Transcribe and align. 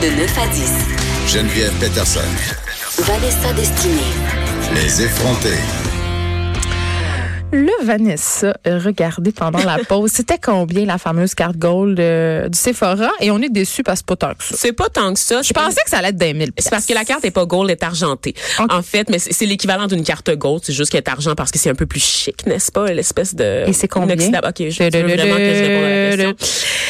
De 0.00 0.06
9 0.06 0.38
à 0.38 0.46
10. 0.46 0.72
Geneviève 1.28 1.72
Peterson. 1.78 2.20
Vanessa 3.00 3.52
Destinée. 3.52 4.00
Les 4.74 5.02
effrontés. 5.02 5.58
Le 7.52 7.84
Vanessa, 7.84 8.56
euh, 8.66 8.80
regardez 8.82 9.30
pendant 9.32 9.58
la 9.58 9.76
pause, 9.86 10.10
c'était 10.10 10.38
combien 10.38 10.86
la 10.86 10.96
fameuse 10.96 11.34
carte 11.34 11.56
gold 11.58 12.00
euh, 12.00 12.48
du 12.48 12.58
Sephora? 12.58 13.10
Et 13.20 13.30
on 13.30 13.42
est 13.42 13.50
déçus 13.50 13.82
parce 13.82 14.00
que 14.00 14.06
c'est 14.06 14.16
pas 14.16 14.28
tant 14.28 14.34
que 14.34 14.42
ça. 14.44 14.54
C'est 14.56 14.72
pas 14.72 14.88
tant 14.88 15.12
que 15.12 15.20
ça. 15.20 15.42
Je 15.42 15.52
pensais 15.52 15.82
que 15.84 15.90
ça 15.90 15.98
allait 15.98 16.08
être 16.08 16.16
des 16.16 16.32
1000 16.32 16.52
C'est 16.56 16.70
parce 16.70 16.86
que 16.86 16.94
la 16.94 17.04
carte 17.04 17.26
est 17.26 17.30
pas 17.30 17.44
gold, 17.44 17.68
elle 17.68 17.76
est 17.76 17.82
argentée. 17.82 18.34
En 18.70 18.80
fait, 18.80 19.10
mais 19.10 19.18
c'est 19.18 19.44
l'équivalent 19.44 19.86
d'une 19.86 20.04
carte 20.04 20.30
gold, 20.30 20.62
c'est 20.64 20.72
juste 20.72 20.92
qu'elle 20.92 21.02
est 21.02 21.10
argent 21.10 21.34
parce 21.34 21.50
que 21.50 21.58
c'est 21.58 21.68
un 21.68 21.74
peu 21.74 21.86
plus 21.86 22.02
chic, 22.02 22.46
n'est-ce 22.46 22.72
pas? 22.72 22.86
L'espèce 22.86 23.34
de... 23.34 23.64
Et 23.66 23.74
c'est 23.74 23.88
combien? 23.88 24.14
OK, 24.14 24.70
je 24.70 24.82
veux 24.82 24.88
vraiment 24.88 25.36
que 25.36 25.54
je 25.54 25.62
réponde 25.62 25.84
à 25.84 26.16
la 26.16 26.32
question. 26.32 26.80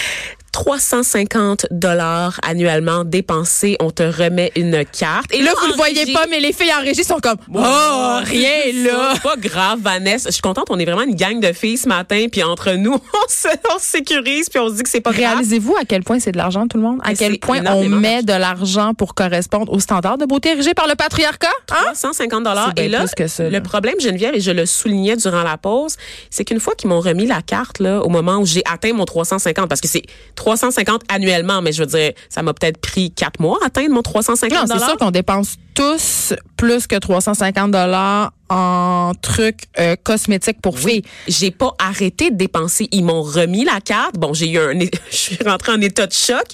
350 0.52 1.66
dollars 1.70 2.38
annuellement 2.46 3.04
dépensés, 3.04 3.76
on 3.80 3.90
te 3.90 4.02
remet 4.02 4.52
une 4.56 4.84
carte. 4.84 5.32
Et 5.32 5.42
là, 5.42 5.52
vous 5.58 5.66
en 5.66 5.68
le 5.68 5.74
voyez 5.74 6.02
régie- 6.04 6.12
pas, 6.12 6.26
mais 6.28 6.40
les 6.40 6.52
filles 6.52 6.72
en 6.78 6.80
régie 6.82 7.04
sont 7.04 7.18
comme 7.20 7.36
Oh, 7.54 8.18
rien 8.24 8.72
là! 8.84 9.12
C'est 9.14 9.22
pas 9.22 9.36
grave, 9.36 9.80
Vanessa. 9.82 10.28
Je 10.30 10.34
suis 10.34 10.42
contente. 10.42 10.66
On 10.70 10.78
est 10.78 10.84
vraiment 10.84 11.02
une 11.02 11.14
gang 11.14 11.38
de 11.40 11.52
filles 11.52 11.78
ce 11.78 11.88
matin. 11.88 12.26
Puis 12.30 12.42
entre 12.42 12.72
nous, 12.72 12.94
on 12.94 13.28
se, 13.28 13.48
on 13.74 13.78
sécurise. 13.78 14.48
Puis 14.48 14.58
on 14.58 14.68
se 14.68 14.74
dit 14.74 14.82
que 14.82 14.88
c'est 14.88 15.00
pas 15.00 15.12
grave. 15.12 15.34
Réalisez-vous 15.34 15.76
à 15.80 15.84
quel 15.84 16.02
point 16.02 16.18
c'est 16.20 16.32
de 16.32 16.38
l'argent, 16.38 16.66
tout 16.66 16.76
le 16.76 16.82
monde? 16.82 16.98
À 17.04 17.10
Mais 17.10 17.16
quel 17.16 17.38
point 17.38 17.60
on 17.66 17.88
met 17.88 18.22
de 18.22 18.32
l'argent 18.32 18.94
pour 18.94 19.14
correspondre 19.14 19.72
aux 19.72 19.80
standards 19.80 20.18
de 20.18 20.24
beauté 20.26 20.50
érigés 20.50 20.74
par 20.74 20.86
le 20.86 20.94
patriarcat? 20.94 21.48
Hein? 21.70 21.94
150 21.94 22.44
dollars. 22.44 22.72
Et 22.76 22.88
là, 22.88 23.00
plus 23.00 23.14
que 23.14 23.26
ça, 23.28 23.44
là. 23.44 23.50
le 23.50 23.62
problème, 23.62 23.94
Geneviève, 24.00 24.34
et 24.34 24.40
je 24.40 24.50
le 24.50 24.66
soulignais 24.66 25.16
durant 25.16 25.42
la 25.42 25.56
pause, 25.58 25.96
c'est 26.30 26.44
qu'une 26.44 26.60
fois 26.60 26.74
qu'ils 26.74 26.88
m'ont 26.90 27.00
remis 27.00 27.26
la 27.26 27.42
carte, 27.42 27.78
là, 27.78 28.00
au 28.02 28.08
moment 28.08 28.36
où 28.38 28.46
j'ai 28.46 28.62
atteint 28.70 28.92
mon 28.92 29.04
350, 29.04 29.68
parce 29.68 29.80
que 29.80 29.88
c'est 29.88 30.02
350 30.40 31.02
annuellement, 31.10 31.60
mais 31.60 31.70
je 31.70 31.82
veux 31.82 31.86
dire, 31.86 32.12
ça 32.30 32.42
m'a 32.42 32.54
peut-être 32.54 32.80
pris 32.80 33.10
quatre 33.10 33.40
mois 33.40 33.58
à 33.62 33.66
atteindre 33.66 33.90
mon 33.90 34.00
350 34.00 34.50
Non, 34.50 34.64
c'est 34.66 34.82
sûr 34.82 34.96
qu'on 34.96 35.10
dépense 35.10 35.56
tous 35.74 36.32
plus 36.56 36.86
que 36.86 36.96
350 36.96 37.70
dollars 37.70 38.32
en 38.48 39.12
trucs 39.20 39.64
euh, 39.78 39.96
cosmétiques 40.02 40.62
pour 40.62 40.78
filles. 40.78 41.02
J'ai 41.28 41.50
pas 41.50 41.74
arrêté 41.78 42.30
de 42.30 42.36
dépenser. 42.36 42.88
Ils 42.90 43.04
m'ont 43.04 43.20
remis 43.20 43.64
la 43.66 43.82
carte. 43.82 44.16
Bon, 44.16 44.32
j'ai 44.32 44.48
eu 44.48 44.58
un, 44.58 44.78
je 45.10 45.16
suis 45.16 45.38
rentrée 45.44 45.72
en 45.72 45.80
état 45.82 46.06
de 46.06 46.12
choc, 46.12 46.46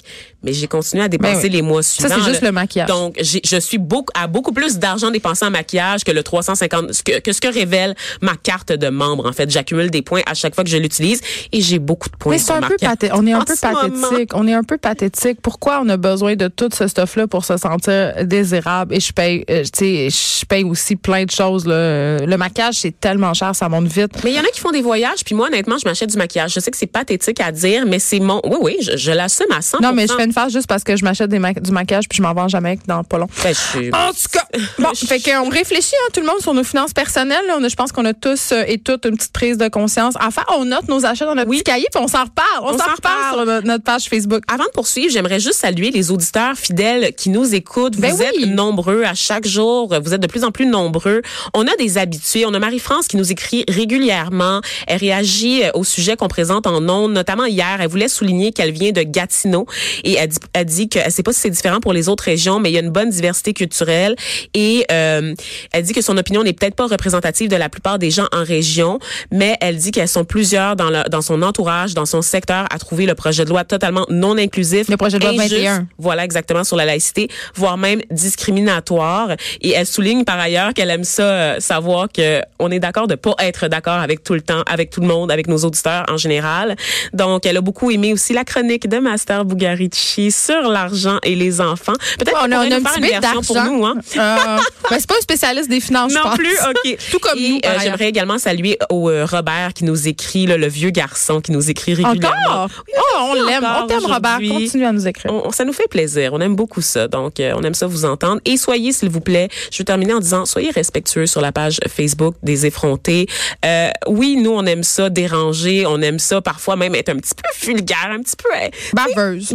mais 0.43 0.53
j'ai 0.53 0.67
continué 0.67 1.03
à 1.03 1.07
dépenser 1.07 1.33
Ben 1.33 1.41
oui. 1.43 1.49
les 1.49 1.61
mois 1.61 1.83
Ça, 1.83 1.89
suivants. 2.07 2.15
c'est 2.23 2.29
juste 2.29 2.41
là. 2.41 2.47
le 2.49 2.51
maquillage. 2.53 2.87
Donc, 2.87 3.15
j'ai- 3.19 3.41
je 3.43 3.57
suis 3.57 3.77
beaucoup, 3.77 4.11
à 4.15 4.27
beaucoup 4.27 4.51
plus 4.51 4.77
d'argent 4.77 5.09
dépensé 5.11 5.45
en 5.45 5.51
maquillage 5.51 6.03
que 6.03 6.11
le 6.11 6.23
350, 6.23 6.93
ce 6.93 7.03
que, 7.03 7.19
que 7.19 7.31
ce 7.31 7.41
que 7.41 7.47
révèle 7.53 7.95
ma 8.21 8.35
carte 8.35 8.71
de 8.71 8.89
membre. 8.89 9.25
En 9.27 9.33
fait, 9.33 9.49
j'accumule 9.49 9.89
des 9.89 10.01
points 10.01 10.21
à 10.25 10.33
chaque 10.33 10.55
fois 10.55 10.63
que 10.63 10.69
je 10.69 10.77
l'utilise 10.77 11.21
et 11.51 11.61
j'ai 11.61 11.79
beaucoup 11.79 12.09
de 12.09 12.15
points. 12.17 12.33
Mais 12.33 12.37
c'est 12.39 12.45
sur 12.45 12.55
un 12.55 12.61
peu 12.61 12.75
pathé- 12.79 13.09
on 13.13 13.25
est 13.27 13.33
un 13.33 13.39
en 13.39 13.43
peu 13.45 13.53
moment. 13.89 14.01
pathétique. 14.09 14.31
On 14.33 14.47
est 14.47 14.53
un 14.53 14.63
peu 14.63 14.77
pathétique. 14.77 15.39
Pourquoi 15.41 15.81
on 15.83 15.89
a 15.89 15.97
besoin 15.97 16.35
de 16.35 16.47
tout 16.47 16.69
ce 16.73 16.87
stuff-là 16.87 17.27
pour 17.27 17.43
se 17.45 17.57
sentir 17.57 18.13
désirable? 18.25 18.93
Et 18.95 18.99
je 18.99 19.11
paye, 19.13 19.43
euh, 19.49 19.63
tu 19.63 19.69
sais, 19.73 20.09
je 20.09 20.45
paye 20.45 20.63
aussi 20.63 20.95
plein 20.95 21.25
de 21.25 21.31
choses. 21.31 21.65
Là. 21.65 22.19
Le 22.19 22.37
maquillage, 22.37 22.75
c'est 22.75 22.99
tellement 22.99 23.33
cher, 23.33 23.55
ça 23.55 23.69
monte 23.69 23.87
vite. 23.87 24.11
Mais 24.23 24.31
il 24.31 24.35
y 24.35 24.39
en 24.39 24.43
a 24.43 24.47
qui 24.53 24.59
font 24.59 24.71
des 24.71 24.81
voyages, 24.81 25.23
puis 25.25 25.35
moi, 25.35 25.47
honnêtement, 25.47 25.77
je 25.77 25.87
m'achète 25.87 26.09
du 26.11 26.17
maquillage. 26.17 26.53
Je 26.53 26.59
sais 26.59 26.71
que 26.71 26.77
c'est 26.77 26.85
pathétique 26.87 27.39
à 27.41 27.51
dire, 27.51 27.85
mais 27.87 27.99
c'est 27.99 28.19
mon. 28.19 28.41
Oui, 28.45 28.57
oui, 28.61 28.77
je, 28.81 28.97
je 28.97 29.11
l'assume 29.11 29.47
à 29.55 29.61
100 29.61 29.79
Non, 29.81 29.93
mais 29.93 30.07
je 30.07 30.13
fais 30.13 30.26
phase 30.33 30.53
juste 30.53 30.67
parce 30.67 30.83
que 30.83 30.95
je 30.95 31.03
m'achète 31.03 31.29
des 31.29 31.39
ma- 31.39 31.53
du 31.53 31.71
maquillage 31.71 32.07
puis 32.09 32.17
je 32.17 32.21
m'en 32.21 32.33
vends 32.33 32.47
jamais 32.47 32.77
dans 32.87 33.03
pas 33.03 33.17
long. 33.17 33.27
Ben, 33.43 33.53
je 33.53 33.89
En 33.93 34.11
tout 34.11 34.29
cas, 34.31 34.43
bon, 34.79 34.89
fait 34.95 35.19
qu'on 35.19 35.49
réfléchit 35.49 35.95
hein, 36.05 36.09
tout 36.13 36.19
le 36.21 36.25
monde 36.27 36.39
sur 36.41 36.53
nos 36.53 36.63
finances 36.63 36.93
personnelles. 36.93 37.45
là. 37.47 37.55
On 37.59 37.63
a- 37.63 37.67
je 37.69 37.75
pense 37.75 37.91
qu'on 37.91 38.05
a 38.05 38.13
tous 38.13 38.51
euh, 38.51 38.63
et 38.67 38.77
toutes 38.79 39.05
une 39.05 39.15
petite 39.17 39.33
prise 39.33 39.57
de 39.57 39.67
conscience. 39.67 40.15
Enfin, 40.21 40.43
on 40.57 40.65
note 40.65 40.87
nos 40.87 41.05
achats 41.05 41.25
dans 41.25 41.35
notre 41.35 41.49
Oui. 41.49 41.57
petit 41.57 41.63
cahier 41.65 41.87
puis 41.93 42.01
on 42.03 42.07
s'en 42.07 42.23
reparle. 42.23 42.47
On, 42.63 42.73
On 42.73 42.77
s'en 42.77 42.93
reparle 42.95 43.33
sur 43.33 43.63
notre, 43.63 43.83
page 43.83 44.05
Facebook. 44.05 44.43
Avant 44.47 44.65
de 44.65 44.71
poursuivre, 44.71 45.11
j'aimerais 45.11 45.39
juste 45.39 45.59
saluer 45.59 45.91
les 45.91 46.11
auditeurs 46.11 46.55
fidèles 46.57 47.13
qui 47.15 47.29
nous 47.29 47.53
écoutent. 47.55 47.95
Vous 47.95 48.01
Ben 48.01 48.15
oui. 48.17 48.43
êtes 48.43 48.49
nombreux 48.49 49.03
à 49.03 49.13
chaque 49.13 49.45
jour. 49.47 49.93
Vous 50.03 50.13
êtes 50.13 50.21
de 50.21 50.27
plus 50.27 50.43
en 50.43 50.51
plus 50.51 50.65
nombreux. 50.65 51.21
On 51.53 51.65
a 51.67 51.75
des 51.77 51.97
habitués. 51.97 52.45
On 52.45 52.53
a 52.53 52.59
Marie-France 52.59 53.07
qui 53.07 53.17
nous 53.17 53.31
écrit 53.31 53.63
régulièrement. 53.69 54.61
Elle 54.87 54.97
réagit 54.99 55.63
euh, 55.63 55.71
au 55.73 55.83
sujet 55.83 56.15
qu'on 56.15 56.27
présente 56.27 56.67
en 56.67 56.87
ondes. 56.89 57.13
Notamment 57.13 57.45
hier, 57.45 57.77
elle 57.79 57.87
voulait 57.87 58.07
souligner 58.07 58.51
qu'elle 58.51 58.71
vient 58.71 58.91
de 58.91 59.01
Gatineau 59.03 59.65
et 60.03 60.16
elle 60.17 60.29
dit, 60.29 60.39
elle 60.53 60.65
dit 60.65 60.89
que 60.89 60.99
elle 60.99 61.11
sait 61.11 61.23
pas 61.23 61.33
si 61.33 61.41
c'est 61.41 61.49
différent 61.49 61.79
pour 61.79 61.93
les 61.93 62.09
autres 62.09 62.23
régions, 62.23 62.59
mais 62.59 62.69
il 62.69 62.73
y 62.73 62.77
a 62.77 62.81
une 62.81 62.89
bonne 62.89 63.09
diversité 63.09 63.53
culturelle 63.53 64.15
et 64.53 64.85
euh, 64.91 65.33
elle 65.71 65.83
dit 65.83 65.93
que 65.93 66.01
son 66.01 66.17
opinion 66.17 66.43
n'est 66.43 66.53
peut-être 66.53 66.75
pas 66.75 66.87
représentative 66.87 67.49
de 67.49 67.55
la 67.55 67.69
plupart 67.69 67.99
des 67.99 68.11
gens 68.11 68.27
en 68.31 68.43
région, 68.43 68.99
mais 69.31 69.57
elle 69.61 69.77
dit 69.77 69.91
qu'elles 69.91 70.07
sont 70.07 70.25
plusieurs 70.25 70.75
dans, 70.75 70.89
le, 70.89 71.03
dans 71.09 71.21
son 71.21 71.41
entourage, 71.41 71.93
dans 71.93 72.05
son 72.05 72.21
secteur, 72.21 72.65
à 72.71 72.79
trouver 72.79 73.05
le 73.05 73.15
projet 73.15 73.45
de 73.45 73.49
loi 73.49 73.63
totalement 73.63 74.05
non 74.09 74.37
inclusif. 74.37 74.89
Le 74.89 74.97
projet 74.97 75.19
de 75.19 75.23
loi 75.23 75.33
injuste, 75.33 75.55
21. 75.55 75.87
Voilà, 75.97 76.23
exactement, 76.25 76.63
sur 76.63 76.77
la 76.77 76.85
laïcité, 76.85 77.29
voire 77.55 77.77
même 77.77 78.01
discriminatoire. 78.11 79.31
Et 79.61 79.71
elle 79.71 79.85
souligne 79.85 80.23
par 80.23 80.39
ailleurs 80.39 80.73
qu'elle 80.73 80.89
aime 80.89 81.03
ça, 81.03 81.23
euh, 81.23 81.59
savoir 81.59 82.07
que 82.11 82.41
on 82.59 82.71
est 82.71 82.79
d'accord 82.79 83.07
de 83.07 83.15
pas 83.15 83.35
être 83.39 83.67
d'accord 83.67 83.99
avec 83.99 84.23
tout 84.23 84.33
le 84.33 84.41
temps, 84.41 84.63
avec 84.65 84.89
tout 84.89 85.01
le 85.01 85.07
monde, 85.07 85.31
avec 85.31 85.47
nos 85.47 85.57
auditeurs 85.57 86.05
en 86.09 86.17
général. 86.17 86.75
Donc, 87.13 87.45
elle 87.45 87.57
a 87.57 87.61
beaucoup 87.61 87.91
aimé 87.91 88.13
aussi 88.13 88.33
la 88.33 88.43
chronique 88.43 88.87
de 88.87 88.97
Master 88.99 89.45
Bugarici 89.45 90.06
sur 90.31 90.61
l'argent 90.69 91.17
et 91.23 91.35
les 91.35 91.59
enfants. 91.61 91.93
Peut-être 92.17 92.33
On 92.41 92.45
qu'on 92.45 92.51
a, 92.53 92.57
un 92.59 92.69
petit 92.69 92.97
une 92.97 93.01
bit 93.03 93.11
version 93.21 93.41
pour 93.41 93.55
d'argent. 93.55 93.71
nous, 93.73 93.85
hein? 93.85 93.95
Euh, 94.17 94.57
ben, 94.89 94.97
c'est 94.99 95.07
pas 95.07 95.15
un 95.17 95.21
spécialiste 95.21 95.69
des 95.69 95.79
finances, 95.79 96.11
je 96.13 96.17
Non 96.17 96.23
pense. 96.23 96.37
plus, 96.37 96.57
ok. 96.69 96.97
Tout 97.11 97.19
comme 97.19 97.37
Et, 97.37 97.49
nous, 97.49 97.59
euh. 97.65 97.77
J'aimerais 97.81 98.07
également 98.09 98.37
saluer 98.37 98.77
au 98.89 99.09
euh, 99.09 99.25
Robert 99.25 99.73
qui 99.73 99.83
nous 99.83 100.07
écrit, 100.07 100.45
là, 100.47 100.57
le 100.57 100.67
vieux 100.67 100.89
garçon 100.91 101.41
qui 101.41 101.51
nous 101.51 101.69
écrit 101.69 101.93
régulièrement. 101.93 102.37
Encore? 102.47 102.69
Oui, 102.87 102.93
Oh, 103.19 103.19
on 103.31 103.33
l'aime. 103.45 103.65
On 103.83 103.87
t'aime, 103.87 104.05
Robert. 104.05 104.39
Continue 104.39 104.85
à 104.85 104.91
nous 104.91 105.07
écrire. 105.07 105.31
On- 105.33 105.51
ça 105.51 105.65
nous 105.65 105.73
fait 105.73 105.87
plaisir. 105.89 106.31
On 106.33 106.39
aime 106.41 106.55
beaucoup 106.55 106.81
ça. 106.81 107.07
Donc, 107.07 107.39
euh, 107.39 107.53
on 107.55 107.63
aime 107.63 107.73
ça 107.73 107.87
vous 107.87 108.05
entendre. 108.05 108.39
Et 108.45 108.57
soyez, 108.57 108.91
s'il 108.91 109.09
vous 109.09 109.21
plaît, 109.21 109.49
je 109.71 109.79
veux 109.79 109.85
terminer 109.85 110.13
en 110.13 110.19
disant, 110.19 110.45
soyez 110.45 110.69
respectueux 110.71 111.25
sur 111.25 111.41
la 111.41 111.51
page 111.51 111.79
Facebook 111.87 112.35
des 112.43 112.65
effrontés. 112.65 113.27
Euh, 113.65 113.89
oui, 114.07 114.35
nous, 114.41 114.51
on 114.51 114.65
aime 114.65 114.83
ça 114.83 115.09
déranger. 115.09 115.85
On 115.87 116.01
aime 116.01 116.19
ça 116.19 116.41
parfois 116.41 116.75
même 116.75 116.93
être 116.95 117.09
un 117.09 117.15
petit 117.17 117.33
peu 117.35 117.65
vulgaire, 117.65 118.09
un 118.11 118.21
petit 118.21 118.35
peu... 118.35 118.49
euh, 118.55 118.69
Baveuse. 118.93 119.53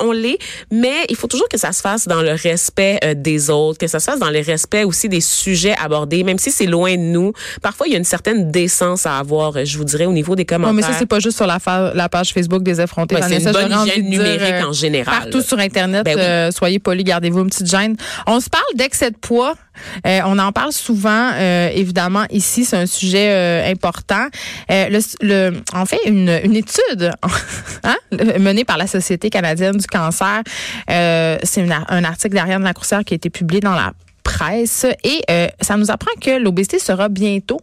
On 0.00 0.12
l'est, 0.12 0.38
mais 0.70 1.04
il 1.08 1.16
faut 1.16 1.26
toujours 1.26 1.48
que 1.48 1.58
ça 1.58 1.72
se 1.72 1.80
fasse 1.80 2.06
dans 2.06 2.22
le 2.22 2.32
respect 2.32 2.98
euh, 3.04 3.14
des 3.14 3.50
autres, 3.50 3.78
que 3.78 3.86
ça 3.86 4.00
se 4.00 4.10
fasse 4.10 4.20
dans 4.20 4.30
le 4.30 4.40
respect 4.40 4.84
aussi 4.84 5.08
des 5.08 5.20
sujets 5.20 5.74
abordés, 5.80 6.24
même 6.24 6.38
si 6.38 6.50
c'est 6.50 6.66
loin 6.66 6.94
de 6.94 7.00
nous. 7.00 7.32
Parfois, 7.62 7.86
il 7.86 7.92
y 7.92 7.96
a 7.96 7.98
une 7.98 8.04
certaine 8.04 8.50
décence 8.50 9.06
à 9.06 9.18
avoir, 9.18 9.64
je 9.64 9.78
vous 9.78 9.84
dirais, 9.84 10.06
au 10.06 10.12
niveau 10.12 10.36
des 10.36 10.44
commentaires. 10.44 10.72
Non, 10.72 10.76
mais 10.76 10.82
ça, 10.82 10.98
c'est 10.98 11.06
pas 11.06 11.18
juste 11.18 11.36
sur 11.36 11.46
la, 11.46 11.58
page 12.08 12.32
Facebook 12.32 12.62
des 12.62 12.80
effrontés. 12.80 13.16
Ouais, 13.16 13.22
c'est 13.22 13.42
une 13.42 13.52
bonne 13.52 13.70
hygiène 13.70 14.08
dire, 14.08 14.18
numérique 14.18 14.54
euh, 14.54 14.68
en 14.68 14.72
général. 14.72 15.14
Partout 15.22 15.42
sur 15.42 15.58
Internet, 15.58 16.04
Ben 16.04 16.16
oui. 16.16 16.22
euh, 16.22 16.50
soyez 16.50 16.78
polis, 16.78 17.04
gardez-vous 17.04 17.40
une 17.40 17.50
petite 17.50 17.70
gêne. 17.70 17.96
On 18.26 18.40
se 18.40 18.48
parle 18.48 18.64
d'excès 18.74 19.10
de 19.10 19.16
poids. 19.16 19.54
On 20.04 20.38
en 20.38 20.50
parle 20.52 20.72
souvent, 20.72 21.32
évidemment, 21.72 22.24
ici, 22.30 22.64
c'est 22.64 22.76
un 22.76 22.86
sujet 22.86 23.64
important. 23.70 24.26
Le, 24.68 24.98
le, 25.20 25.52
en 25.72 25.86
fait, 25.86 26.00
une, 26.06 26.40
une 26.42 26.56
étude 26.56 27.12
hein, 27.84 27.96
menée 28.38 28.64
par 28.64 28.76
la 28.76 28.86
Société 28.86 29.30
canadienne 29.30 29.67
du 29.76 29.86
cancer, 29.86 30.42
euh, 30.90 31.38
c'est 31.42 31.66
un 31.88 32.04
article 32.04 32.34
d'Ariane 32.34 32.62
Lacroussière 32.62 33.04
qui 33.04 33.14
a 33.14 33.16
été 33.16 33.30
publié 33.30 33.60
dans 33.60 33.74
la 33.74 33.92
presse 34.24 34.86
et 35.04 35.20
euh, 35.30 35.48
ça 35.60 35.76
nous 35.76 35.90
apprend 35.90 36.10
que 36.20 36.38
l'obésité 36.38 36.78
sera 36.78 37.08
bientôt 37.08 37.60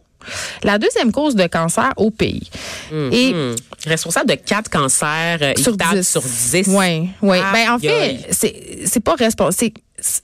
la 0.64 0.78
deuxième 0.78 1.12
cause 1.12 1.36
de 1.36 1.46
cancer 1.46 1.92
au 1.96 2.10
pays. 2.10 2.50
Et 3.12 3.32
Hmm. 3.32 3.54
Responsable 3.86 4.30
de 4.30 4.34
quatre 4.34 4.68
cancers 4.68 5.38
euh, 5.40 5.52
sur 5.56 5.76
10. 5.76 6.02
sur 6.08 6.22
10. 6.22 6.64
Oui, 6.68 7.08
oui. 7.22 7.38
Aïe, 7.38 7.44
Ben, 7.52 7.70
en 7.74 7.78
fait, 7.78 8.26
c'est 8.84 9.00
pas 9.00 9.14
responsable. 9.14 9.72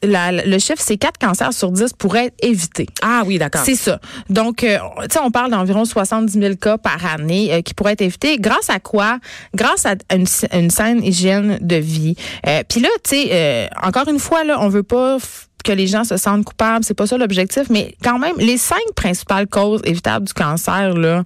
Le 0.02 0.58
chiffre, 0.58 0.82
c'est 0.82 0.96
4 0.96 1.18
cancers 1.18 1.52
sur 1.52 1.70
10 1.70 1.94
pourraient 1.94 2.26
être 2.26 2.36
évités. 2.42 2.86
Ah 3.02 3.22
oui, 3.26 3.38
d'accord. 3.38 3.62
C'est 3.64 3.74
ça. 3.74 4.00
Donc, 4.28 4.64
euh, 4.64 4.78
tu 5.02 5.12
sais, 5.12 5.20
on 5.22 5.30
parle 5.30 5.50
d'environ 5.50 5.84
70 5.84 6.32
000 6.32 6.54
cas 6.56 6.78
par 6.78 7.04
année 7.06 7.52
euh, 7.52 7.62
qui 7.62 7.74
pourraient 7.74 7.92
être 7.92 8.02
évités. 8.02 8.38
Grâce 8.38 8.70
à 8.70 8.80
quoi? 8.80 9.18
Grâce 9.54 9.86
à 9.86 9.94
une, 10.12 10.26
une 10.52 10.70
saine 10.70 11.02
hygiène 11.02 11.58
de 11.60 11.76
vie. 11.76 12.14
Euh, 12.46 12.62
Puis 12.68 12.80
là, 12.80 12.88
tu 13.04 13.10
sais, 13.10 13.28
euh, 13.32 13.66
encore 13.82 14.08
une 14.08 14.18
fois, 14.18 14.44
là, 14.44 14.58
on 14.60 14.68
veut 14.68 14.82
pas 14.82 15.18
que 15.62 15.72
les 15.72 15.86
gens 15.86 16.04
se 16.04 16.16
sentent 16.16 16.44
coupables, 16.44 16.84
c'est 16.84 16.94
pas 16.94 17.06
ça 17.06 17.16
l'objectif, 17.16 17.64
mais 17.70 17.94
quand 18.02 18.18
même, 18.18 18.34
les 18.38 18.56
cinq 18.56 18.82
principales 18.94 19.46
causes 19.46 19.80
évitables 19.84 20.26
du 20.26 20.32
cancer, 20.32 20.94
là, 20.94 21.22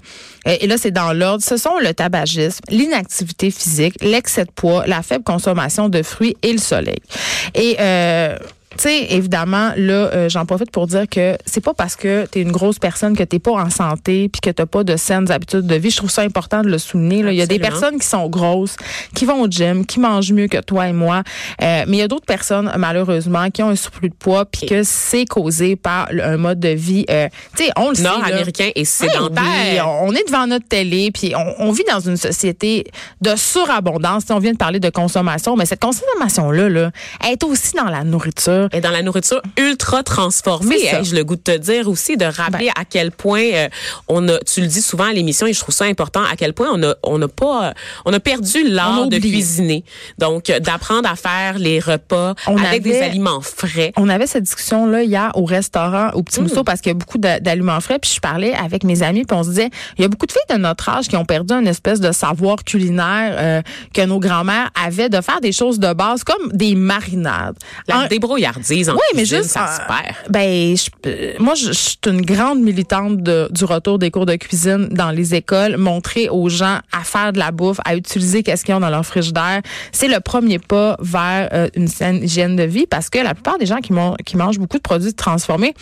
et 0.47 0.67
là, 0.67 0.77
c'est 0.79 0.91
dans 0.91 1.12
l'ordre, 1.12 1.43
ce 1.43 1.56
sont 1.56 1.79
le 1.83 1.93
tabagisme, 1.93 2.61
l'inactivité 2.71 3.50
physique, 3.50 3.94
l'excès 4.00 4.44
de 4.44 4.50
poids, 4.50 4.87
la 4.87 5.03
faible 5.03 5.25
consommation 5.25 5.88
de 5.88 6.03
fruits 6.03 6.37
et 6.43 6.53
le 6.53 6.59
soleil. 6.59 7.00
Et 7.55 7.77
euh, 7.81 8.37
tu 8.76 8.84
sais, 8.84 9.06
évidemment, 9.11 9.73
là, 9.76 10.11
euh, 10.12 10.28
j'en 10.28 10.44
profite 10.44 10.70
pour 10.70 10.87
dire 10.87 11.08
que 11.08 11.37
c'est 11.46 11.62
pas 11.62 11.75
parce 11.75 11.96
que 11.96 12.26
tu 12.31 12.38
es 12.38 12.43
une 12.43 12.52
grosse 12.52 12.78
personne 12.78 13.17
que 13.17 13.23
t'es 13.23 13.38
pas 13.38 13.52
en 13.52 13.70
santé 13.70 14.28
puis 14.28 14.40
que 14.40 14.50
t'as 14.50 14.67
pas 14.67 14.84
de 14.84 14.96
saines 14.96 15.31
habitudes 15.31 15.67
de 15.67 15.75
vie. 15.76 15.90
Je 15.90 15.96
trouve 15.96 16.11
ça 16.11 16.23
important 16.23 16.62
de 16.62 16.69
le 16.69 16.78
souligner. 16.78 17.23
Là. 17.23 17.32
Il 17.32 17.38
y 17.38 17.43
a 17.43 17.46
des 17.46 17.58
personnes 17.58 17.99
qui 17.99 18.06
sont 18.06 18.28
grosses, 18.28 18.76
qui 19.14 19.25
vont 19.25 19.43
au 19.43 19.49
gym, 19.49 19.87
qui 19.87 20.00
mangent 20.00 20.32
mieux 20.32 20.49
que 20.49 20.61
toi 20.61 20.88
et 20.88 20.93
moi. 20.93 21.23
Euh, 21.62 21.84
mais 21.87 21.96
il 21.96 22.00
y 22.00 22.02
a 22.02 22.08
d'autres 22.08 22.26
personnes, 22.26 22.70
malheureusement, 22.76 23.50
qui 23.50 23.62
ont 23.62 23.70
un 23.70 23.76
surplus 23.76 24.11
de 24.11 24.14
poids 24.14 24.44
puis 24.44 24.67
que 24.67 24.82
c'est 24.82 25.25
causé 25.25 25.76
par 25.76 26.08
un 26.11 26.37
mode 26.37 26.61
de 26.61 26.69
vie, 26.69 27.06
euh, 27.11 27.29
tu 27.56 27.64
sais, 27.64 27.70
on 27.76 27.90
le 27.90 27.94
sait. 27.94 28.02
Nord-américain 28.02 28.70
et 28.75 28.84
sédentaire. 28.84 29.88
on 30.02 30.12
est 30.12 30.26
devant 30.26 30.46
notre 30.46 30.69
télé 30.69 31.11
puis 31.11 31.32
on, 31.58 31.72
vit 31.72 31.84
dans 31.90 32.00
une 32.00 32.17
société 32.17 32.84
de 33.20 33.37
surabondance. 33.37 34.25
on 34.31 34.38
vient 34.38 34.52
de 34.52 34.58
parler 34.58 34.81
de 34.81 34.90
consommation, 34.90 35.56
mais 35.56 35.67
cette 35.67 35.82
consommation-là, 35.82 36.69
là, 36.69 36.90
elle 37.25 37.32
est 37.32 37.44
aussi 37.44 37.75
dans 37.75 37.88
la 37.88 38.05
nourriture 38.05 38.66
et 38.73 38.81
dans 38.81 38.91
la 38.91 39.03
nourriture 39.03 39.41
ultra 39.59 40.03
transformée. 40.03 40.77
je 41.03 41.15
le 41.15 41.25
goût 41.25 41.37
de 41.37 41.41
te 41.41 41.57
dire 41.57 41.89
aussi, 41.89 42.17
de 42.17 42.25
rappeler 42.25 42.67
ben. 42.67 42.83
à 42.83 42.85
quel 42.85 43.11
point 43.11 43.45
euh, 43.53 43.69
on 44.09 44.29
a, 44.29 44.39
tu 44.41 44.61
le 44.61 44.67
dis 44.67 44.83
souvent 44.83 45.05
à 45.05 45.13
l'émission 45.13 45.47
et 45.47 45.53
je 45.53 45.61
trouve 45.61 45.75
ça 45.75 45.85
important, 45.85 46.23
à 46.23 46.37
quel 46.37 46.53
point 46.53 46.69
on 46.73 46.83
a, 46.83 46.95
on 47.03 47.19
n'a 47.19 47.29
pas, 47.29 47.75
on 48.05 48.13
a 48.13 48.21
perdu 48.21 48.69
l'art 48.69 49.07
de 49.09 49.19
cuisiner. 49.19 49.85
Donc, 50.19 50.51
euh, 50.51 50.61
d'apprendre 50.61 51.09
à 51.09 51.17
faire 51.17 51.59
les 51.59 51.81
repas 51.81 52.35
avec 52.47 52.83
des 52.83 53.01
aliments 53.01 53.41
frais. 53.41 53.93
On 53.97 54.09
avait 54.09 54.27
cette 54.27 54.45
discussion-là 54.45 55.03
hier 55.03 55.31
au 55.35 55.45
restaurant, 55.45 56.11
au 56.15 56.23
Petit 56.23 56.41
Mousseau, 56.41 56.63
mm. 56.63 56.65
parce 56.65 56.81
qu'il 56.81 56.91
y 56.91 56.95
a 56.95 56.99
beaucoup 56.99 57.19
d'aliments 57.19 57.81
frais. 57.81 57.99
Puis 57.99 58.13
je 58.15 58.21
parlais 58.21 58.55
avec 58.55 58.85
mes 58.85 59.03
amis, 59.03 59.25
puis 59.25 59.37
on 59.37 59.43
se 59.43 59.51
disait, 59.51 59.71
il 59.99 60.03
y 60.03 60.05
a 60.05 60.09
beaucoup 60.09 60.27
de 60.27 60.33
filles 60.33 60.57
de 60.57 60.61
notre 60.61 60.89
âge 60.89 61.09
qui 61.09 61.17
ont 61.17 61.25
perdu 61.25 61.55
une 61.55 61.67
espèce 61.67 62.01
de 62.01 62.13
savoir 62.13 62.65
culinaire 62.65 63.35
euh, 63.39 63.63
que 63.95 64.03
nos 64.03 64.19
grands-mères 64.19 64.71
avaient 64.83 65.09
de 65.09 65.21
faire 65.21 65.41
des 65.41 65.53
choses 65.53 65.79
de 65.79 65.93
base 65.93 66.25
comme 66.25 66.53
des 66.53 66.75
marinades. 66.75 67.57
La 67.89 68.09
débrouillard 68.09 68.56
oui, 68.94 69.00
mais 69.14 69.25
juste, 69.25 69.50
ça 69.50 69.67
se 69.67 69.79
perd. 69.87 70.14
Ben, 70.31 70.76
je, 70.76 71.41
moi, 71.41 71.55
je, 71.55 71.73
suis 71.73 71.99
une 72.06 72.23
grande 72.23 72.61
militante 72.61 73.23
du 73.23 73.64
retour 73.64 73.99
des 73.99 74.11
cours 74.11 74.26
de 74.26 74.37
cuisine 74.37 74.88
dans 74.91 75.11
les 75.11 75.35
écoles, 75.35 75.76
montrer 75.76 76.29
aux 76.29 76.49
gens 76.49 76.81
à 76.93 77.05
faire 77.05 77.32
de 77.32 77.38
la 77.38 77.50
bouffe, 77.50 77.79
à 77.85 77.97
utiliser 77.97 78.43
qu'est-ce 78.43 78.64
qu'ils 78.64 78.75
ont 78.75 78.81
dans 78.81 78.91
leur 78.91 79.05
frigidaire. 79.05 79.62
C'est 79.93 80.08
le 80.08 80.20
premier 80.20 80.58
pas 80.58 80.97
vers 81.00 81.49
euh, 81.53 81.69
une 81.75 81.88
saine 81.88 82.23
hygiène 82.23 82.56
de 82.56 82.64
vie 82.64 82.87
parce 82.87 83.11
que 83.11 83.19
la 83.19 83.35
plupart 83.35 83.58
des 83.58 83.67
gens 83.67 83.79
qui, 83.79 83.93
qui 84.25 84.37
mangent 84.37 84.58
beaucoup 84.58 84.79
de 84.79 84.82
produits 84.82 85.14
transformés, 85.14 85.75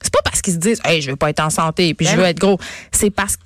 c'est 0.00 0.12
pas 0.12 0.22
parce 0.22 0.42
qu'ils 0.42 0.54
se 0.54 0.58
disent, 0.58 0.80
hey, 0.84 1.00
je 1.02 1.10
veux 1.10 1.16
pas 1.16 1.30
être 1.30 1.40
en 1.40 1.50
santé 1.50 1.94
puis 1.94 2.06
je 2.06 2.12
ben 2.12 2.18
veux 2.18 2.24
être 2.24 2.38
gros. 2.38 2.58
C'est 2.92 3.10
parce 3.10 3.36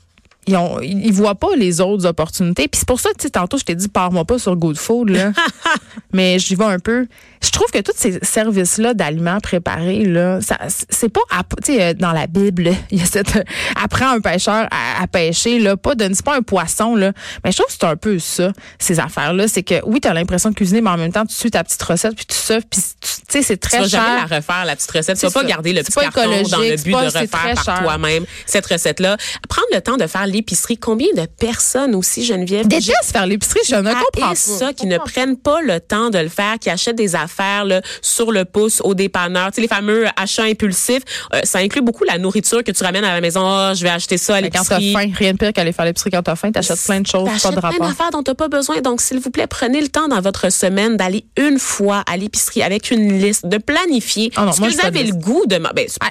ils, 0.47 0.56
ont, 0.56 0.81
ils 0.81 1.12
voient 1.12 1.37
pas 1.37 1.55
les 1.56 1.81
autres 1.81 2.06
opportunités. 2.06 2.67
Puis 2.67 2.81
c'est 2.81 2.89
pour 2.89 2.99
ça, 2.99 3.11
tu 3.11 3.23
sais, 3.23 3.31
tantôt, 3.31 3.59
je 3.59 3.65
t'ai 3.65 3.75
dit, 3.75 3.89
pars-moi 3.89 4.25
pas 4.25 4.39
sur 4.39 4.56
Good 4.56 4.77
Food, 4.77 5.11
là. 5.11 5.33
mais 6.12 6.39
j'y 6.39 6.56
vais 6.56 6.65
un 6.65 6.81
peu. 6.81 7.06
Je 7.43 7.50
trouve 7.50 7.71
que 7.71 7.79
tous 7.79 7.93
ces 7.97 8.19
services-là 8.23 8.94
d'aliments 8.94 9.41
préparés, 9.41 10.05
là, 10.05 10.41
ça, 10.41 10.59
c'est 10.69 11.09
pas, 11.09 11.21
tu 11.65 11.75
sais, 11.75 11.83
euh, 11.83 11.94
dans 11.94 12.12
la 12.12 12.27
Bible, 12.27 12.71
il 12.91 12.99
y 12.99 13.03
a 13.03 13.05
cette, 13.05 13.44
apprends 13.81 14.11
un 14.11 14.21
pêcheur 14.21 14.69
à, 14.71 15.06
pêcher, 15.06 15.59
là, 15.59 15.77
pas 15.77 15.94
de, 15.94 16.09
c'est 16.12 16.25
pas 16.25 16.37
un 16.37 16.43
poisson, 16.43 16.97
là. 16.97 17.12
Mais 17.44 17.53
je 17.53 17.59
trouve 17.59 17.67
que 17.67 17.73
c'est 17.73 17.87
un 17.87 17.97
peu 17.97 18.19
ça, 18.19 18.53
ces 18.79 18.99
affaires-là. 18.99 19.47
C'est 19.47 19.62
que, 19.62 19.81
oui, 19.85 20.00
tu 20.00 20.09
as 20.09 20.15
l'impression 20.15 20.50
de 20.50 20.55
cuisiner, 20.55 20.81
mais 20.81 20.91
en 20.91 20.97
même 20.97 21.12
temps, 21.12 21.27
tu 21.27 21.35
suis 21.35 21.50
ta 21.50 21.62
petite 21.62 21.83
recette, 21.83 22.17
puis 22.17 22.27
tu 22.27 22.35
sais, 22.35 22.61
puis 22.69 22.81
tu 22.81 23.09
sais, 23.29 23.43
c'est 23.43 23.56
très 23.56 23.83
tu 23.83 23.89
cher. 23.89 23.91
Tu 23.91 23.97
vas 23.97 24.03
jamais 24.03 24.29
la 24.29 24.37
refaire, 24.37 24.65
la 24.65 24.77
petite 24.77 24.91
recette. 24.91 25.19
Tu 25.19 25.27
vas 25.27 25.33
pas 25.33 25.44
garder 25.44 25.73
le 25.73 25.83
petit 25.83 25.93
carton 25.93 26.43
dans 26.50 26.59
le 26.59 26.83
but 26.83 26.91
de 26.91 26.97
refaire 26.97 27.65
par 27.65 27.81
toi-même 27.83 28.25
cette 28.47 28.67
recette-là. 28.67 29.17
Prendre 29.49 29.69
le 29.73 29.81
temps 29.81 29.97
de 29.97 30.06
faire 30.06 30.27
l'épicerie. 30.32 30.79
Combien 30.79 31.08
de 31.14 31.26
personnes 31.26 31.94
aussi, 31.94 32.25
Geneviève? 32.25 32.67
Déteste 32.67 33.12
faire 33.12 33.26
l'épicerie, 33.26 33.61
je 33.69 33.76
ne 33.76 33.93
comprends 33.93 34.31
pas. 34.31 34.34
ça, 34.34 34.73
qui 34.73 34.87
ne 34.87 34.99
prennent 34.99 35.37
pas 35.37 35.61
le 35.62 35.81
temps 35.81 36.11
de 36.11 36.19
le 36.19 36.29
faire, 36.29 36.58
qui 36.58 36.70
achètent 36.70 36.96
des 36.96 37.14
affaires 37.14 37.64
là, 37.64 37.82
sur 38.00 38.32
le 38.32 38.44
pouce 38.44 38.81
au 38.82 38.94
dépanneur. 38.94 39.49
Tu 39.49 39.56
sais, 39.56 39.61
les 39.61 39.69
fameux 39.69 40.06
achats 40.17 40.44
impulsifs, 40.44 41.02
euh, 41.34 41.40
ça 41.44 41.58
inclut 41.58 41.82
beaucoup 41.82 42.05
la 42.05 42.19
nourriture 42.19 42.64
que 42.64 42.73
tu 42.73 42.82
ramènes 42.82 43.05
à 43.05 43.14
la 43.14 43.20
maison. 43.20 43.43
Oh, 43.44 43.73
je 43.75 43.82
vais 43.82 43.90
acheter 43.90 44.19
ça 44.19 44.37
à 44.37 44.40
l'épicerie. 44.40 44.93
Quand 44.93 44.99
t'as 44.99 45.06
faim, 45.06 45.12
rien 45.14 45.32
de 45.32 45.38
pire 45.38 45.52
qu'aller 45.52 45.73
faire 45.73 45.84
l'épicerie 45.84 46.11
quand 46.11 46.23
t'as 46.23 46.37
faim. 46.37 46.50
T'achètes 46.50 46.82
plein 46.84 47.00
de 47.00 47.06
choses, 47.06 47.29
pas 47.43 47.50
de 47.50 47.55
rapport. 47.56 47.79
plein 47.79 47.88
d'affaires 47.88 48.11
dont 48.11 48.23
t'as 48.23 48.34
pas 48.34 48.49
besoin. 48.49 48.81
Donc, 48.81 49.00
s'il 49.00 49.19
vous 49.19 49.31
plaît, 49.31 49.46
prenez 49.46 49.81
le 49.81 49.88
temps 49.88 50.08
dans 50.08 50.20
votre 50.20 50.50
semaine 50.50 50.96
d'aller 50.96 51.25
une 51.37 51.58
fois 51.58 52.02
à 52.11 52.17
l'épicerie 52.17 52.62
avec 52.62 52.90
une 52.90 53.19
liste, 53.19 53.46
de 53.46 53.58
planifier. 53.58 54.32
Oh 54.37 54.43
non, 54.43 54.52
ce 54.52 54.61
que 54.61 54.67
vous 54.67 54.87
avez 54.87 55.05
le 55.05 55.12
goût 55.12 55.44
de... 55.46 55.58
Ben, 55.58 55.87
ah, 56.00 56.08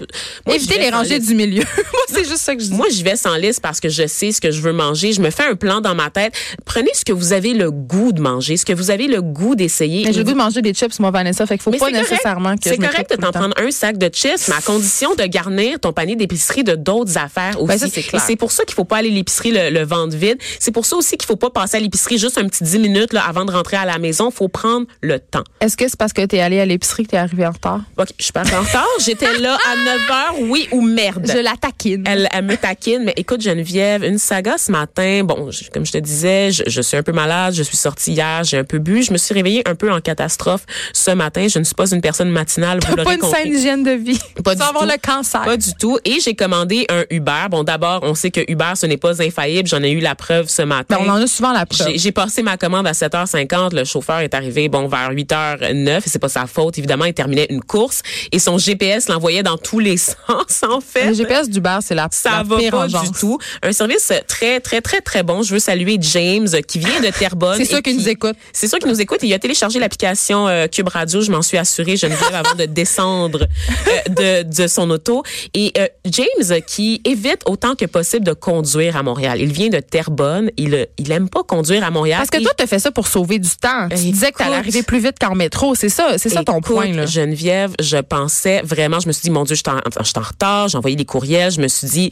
évitez 0.54 0.80
les 0.80 0.90
rangées 0.90 1.20
du 1.20 1.36
milieu. 1.36 1.64
moi, 1.76 2.02
c'est 2.08 2.24
juste 2.24 2.38
ça 2.38 2.56
que 2.56 2.62
je 2.62 2.68
dis. 2.68 2.74
Moi, 2.74 2.88
j'y 2.90 3.04
vais 3.04 3.16
sans 3.16 3.36
liste 3.36 3.62
parce 3.62 3.80
que 3.80 3.90
je 3.90 4.08
sais 4.12 4.32
ce 4.32 4.42
que 4.42 4.52
je 4.52 4.62
veux 4.62 4.74
manger. 4.74 5.14
Je 5.14 5.22
me 5.22 5.30
fais 5.30 5.44
un 5.44 5.56
plan 5.56 5.82
dans 5.82 5.96
ma 5.96 6.10
tête. 6.10 6.34
Prenez 6.66 6.92
ce 6.94 7.06
que 7.06 7.14
vous 7.14 7.34
avez 7.34 7.54
le 7.54 7.72
goût 7.72 8.12
de 8.12 8.22
manger, 8.22 8.58
ce 8.58 8.66
que 8.66 8.74
vous 8.74 8.92
avez 8.92 9.08
le 9.08 9.22
goût 9.22 9.56
d'essayer. 9.56 10.06
Mais 10.06 10.14
j'ai 10.14 10.20
le 10.20 10.26
goût 10.26 10.34
de 10.34 10.38
manger 10.38 10.62
des 10.62 10.74
chips, 10.74 11.00
moi, 11.00 11.12
Vanessa. 11.12 11.46
Fait 11.46 11.58
qu'il 11.58 11.64
faut 11.64 11.72
pas 11.72 11.92
nécessairement 11.92 12.56
que 12.56 12.70
C'est 12.70 12.78
correct 12.78 13.12
de 13.12 13.16
t'en 13.16 13.32
prendre 13.32 13.56
un 13.58 13.72
sac 13.72 13.98
de 13.98 14.10
chips, 14.14 14.48
mais 14.48 14.56
à 14.56 14.62
condition 14.62 15.16
de 15.16 15.24
garnir 15.24 15.80
ton 15.80 15.94
panier 15.94 16.16
d'épicerie 16.16 16.64
de 16.64 16.76
d'autres 16.76 17.18
affaires 17.18 17.58
ben, 17.62 17.76
aussi. 17.76 18.00
Et 18.14 18.20
c'est 18.20 18.36
pour 18.36 18.52
ça 18.52 18.64
qu'il 18.66 18.76
faut 18.76 18.86
pas 18.86 18.98
aller 18.98 19.10
à 19.10 19.14
l'épicerie 19.14 19.52
le, 19.52 19.70
le, 19.70 19.84
ventre 19.84 20.16
vide. 20.16 20.38
C'est 20.60 20.72
pour 20.72 20.86
ça 20.86 20.96
aussi 20.96 21.18
qu'il 21.18 21.28
faut 21.28 21.36
pas 21.36 21.50
passer 21.50 21.78
à 21.78 21.80
l'épicerie 21.80 22.18
juste 22.18 22.38
un 22.38 22.48
petit 22.48 22.64
10 22.64 22.80
minutes 22.80 23.14
là, 23.14 23.24
avant 23.28 23.46
de 23.46 23.52
rentrer 23.52 23.78
à 23.78 23.86
la 23.86 23.98
maison. 23.98 24.32
faut 24.32 24.48
prendre 24.48 24.86
le 25.02 25.20
temps. 25.20 25.44
Est-ce 25.60 25.78
que 25.78 25.88
c'est 25.88 25.98
parce 25.98 26.14
que 26.14 26.26
tu 26.26 26.36
es 26.36 26.42
allé 26.42 26.60
à 26.60 26.66
l'épicerie 26.66 27.04
que 27.04 27.10
tu 27.10 27.16
es 27.16 27.20
arrivé 27.20 27.46
en 27.46 27.52
retard? 27.52 27.82
OK, 27.98 28.08
je 28.18 28.24
suis 28.24 28.34
pas 28.34 28.42
en 28.42 28.62
retard. 28.62 28.88
J'étais 29.00 29.38
là 29.40 29.58
à 29.72 29.76
9 29.76 30.10
h, 30.10 30.50
oui 30.50 30.68
ou 30.72 30.82
merde? 30.82 31.26
Je 31.32 31.40
la 31.40 31.56
taquine. 31.60 32.04
Elle, 32.08 32.28
elle 32.32 32.46
me 32.46 32.56
taquine, 32.56 33.04
mais 33.06 33.14
écoute 33.18 33.42
Geneviève, 33.42 34.01
une 34.04 34.18
saga 34.18 34.58
ce 34.58 34.72
matin. 34.72 35.24
Bon, 35.24 35.50
comme 35.74 35.86
je 35.86 35.92
te 35.92 35.98
disais, 35.98 36.52
je, 36.52 36.64
je, 36.68 36.82
suis 36.82 36.98
un 36.98 37.04
peu 37.04 37.12
malade, 37.12 37.54
je 37.54 37.64
suis 37.64 37.78
sortie 37.78 38.14
hier, 38.14 38.44
j'ai 38.44 38.58
un 38.58 38.64
peu 38.64 38.80
bu, 38.80 39.04
je 39.04 39.12
me 39.12 39.18
suis 39.18 39.34
réveillée 39.34 39.68
un 39.68 39.76
peu 39.76 39.92
en 39.92 40.02
catastrophe 40.02 40.66
ce 40.94 41.12
matin. 41.12 41.48
Je 41.48 41.60
ne 41.60 41.64
suis 41.64 41.76
pas 41.76 41.90
une 41.92 42.02
personne 42.02 42.30
matinale, 42.30 42.80
vous. 42.86 42.96
Pas 42.96 43.14
une 43.14 43.22
saine 43.22 43.54
hygiène 43.54 43.84
de 43.84 43.92
vie. 43.92 44.20
Pas 44.44 44.56
du 44.56 44.62
avoir 44.62 44.86
le 44.86 44.98
cancer. 45.02 45.42
Pas 45.42 45.58
du 45.58 45.74
tout. 45.74 45.98
Et 46.06 46.20
j'ai 46.20 46.36
commandé 46.36 46.86
un 46.90 47.04
Uber. 47.10 47.48
Bon, 47.50 47.64
d'abord, 47.64 48.02
on 48.04 48.16
sait 48.16 48.32
que 48.32 48.42
Uber, 48.48 48.74
ce 48.76 48.86
n'est 48.86 48.98
pas 48.98 49.22
infaillible. 49.22 49.68
J'en 49.68 49.84
ai 49.84 49.92
eu 49.92 50.00
la 50.00 50.16
preuve 50.16 50.50
ce 50.50 50.62
matin. 50.62 50.98
Ben, 50.98 51.06
on 51.06 51.10
en 51.10 51.22
a 51.22 51.28
souvent 51.28 51.52
la 51.52 51.66
preuve. 51.66 51.92
J'ai 51.96 52.12
passé 52.12 52.42
ma 52.44 52.58
commande 52.58 52.88
à 52.88 52.92
7h50. 52.92 53.76
Le 53.76 53.84
chauffeur 53.84 54.20
est 54.20 54.34
arrivé, 54.34 54.70
bon, 54.70 54.88
vers 54.88 55.12
8h09. 55.12 55.98
Et 55.98 56.02
c'est 56.06 56.20
pas 56.20 56.30
sa 56.30 56.48
faute. 56.48 56.78
Évidemment, 56.78 57.06
il 57.06 57.14
terminait 57.14 57.48
une 57.50 57.62
course 57.62 58.02
et 58.32 58.40
son 58.40 58.58
GPS 58.58 59.10
l'envoyait 59.10 59.44
dans 59.44 59.58
tous 59.58 59.80
les 59.80 59.98
sens, 59.98 60.64
en 60.68 60.82
fait. 60.82 61.08
Le 61.08 61.14
GPS 61.14 61.50
d'Uber, 61.50 61.80
c'est 61.82 61.96
la, 61.96 62.08
Ça 62.12 62.44
va 62.44 62.58
pas 62.70 62.88
du 62.88 63.12
tout. 63.20 63.38
Un 63.62 63.72
service 63.72 63.91
très, 64.28 64.60
très, 64.60 64.82
très, 64.82 65.02
très 65.02 65.24
bon. 65.24 65.44
Je 65.44 65.54
veux 65.54 65.60
saluer 65.60 65.98
James, 66.00 66.48
qui 66.68 66.80
vient 66.80 67.00
de 67.02 67.10
Terrebonne. 67.10 67.58
c'est 67.58 67.66
sûr 67.66 67.82
qu'il 67.82 67.98
nous 67.98 68.10
écoute. 68.10 68.36
C'est 68.54 68.68
sûr 68.68 68.80
qu'il 68.80 68.90
nous 68.90 69.02
écoute. 69.02 69.20
Il 69.24 69.34
a 69.34 69.40
téléchargé 69.40 69.80
l'application 69.80 70.48
euh, 70.48 70.68
Cube 70.68 70.88
Radio. 70.88 71.22
Je 71.22 71.32
m'en 71.32 71.42
suis 71.42 71.58
assurée, 71.58 71.98
Geneviève, 71.98 72.34
avant 72.34 72.56
de 72.56 72.66
descendre 72.66 73.48
euh, 73.88 74.44
de, 74.44 74.56
de 74.56 74.68
son 74.68 74.90
auto. 74.90 75.24
Et 75.54 75.74
euh, 75.78 75.88
James, 76.06 76.62
qui 76.66 77.02
évite 77.06 77.42
autant 77.46 77.76
que 77.76 77.86
possible 77.86 78.26
de 78.26 78.34
conduire 78.34 78.98
à 78.98 79.04
Montréal. 79.04 79.40
Il 79.42 79.52
vient 79.52 79.70
de 79.70 79.80
Terrebonne. 79.80 80.50
Il, 80.58 80.88
il 80.98 81.12
aime 81.12 81.30
pas 81.30 81.44
conduire 81.44 81.84
à 81.84 81.92
Montréal. 81.92 82.20
Parce 82.20 82.30
que 82.30 82.42
toi, 82.42 82.54
tu 82.58 82.68
fais 82.68 82.80
ça 82.80 82.92
pour 82.92 83.08
sauver 83.08 83.40
du 83.40 83.50
temps. 83.50 83.90
Tu 83.90 83.96
disais 84.12 84.32
que 84.32 84.38
tu 84.38 84.44
allais 84.44 84.56
arriver 84.56 84.84
plus 84.84 85.00
vite 85.00 85.18
qu'en 85.20 85.36
métro. 85.36 85.76
C'est 85.76 85.90
ça, 85.90 86.18
c'est 86.18 86.30
ça 86.30 86.44
ton 86.44 86.62
point. 86.62 86.92
Là. 86.92 87.06
Geneviève, 87.06 87.74
je 87.80 87.98
pensais 87.98 88.62
vraiment, 88.64 89.00
je 89.00 89.08
me 89.08 89.14
suis 89.14 89.24
dit, 89.24 89.30
mon 89.30 89.44
Dieu, 89.44 89.56
je 89.56 89.62
suis 89.66 89.70
en, 89.70 89.78
en 89.78 90.22
retard. 90.22 90.68
J'ai 90.68 90.78
envoyé 90.78 90.96
des 90.96 91.06
courriels. 91.06 91.52
Je 91.52 91.62
me 91.62 91.68
suis 91.68 91.88
dit, 91.88 92.10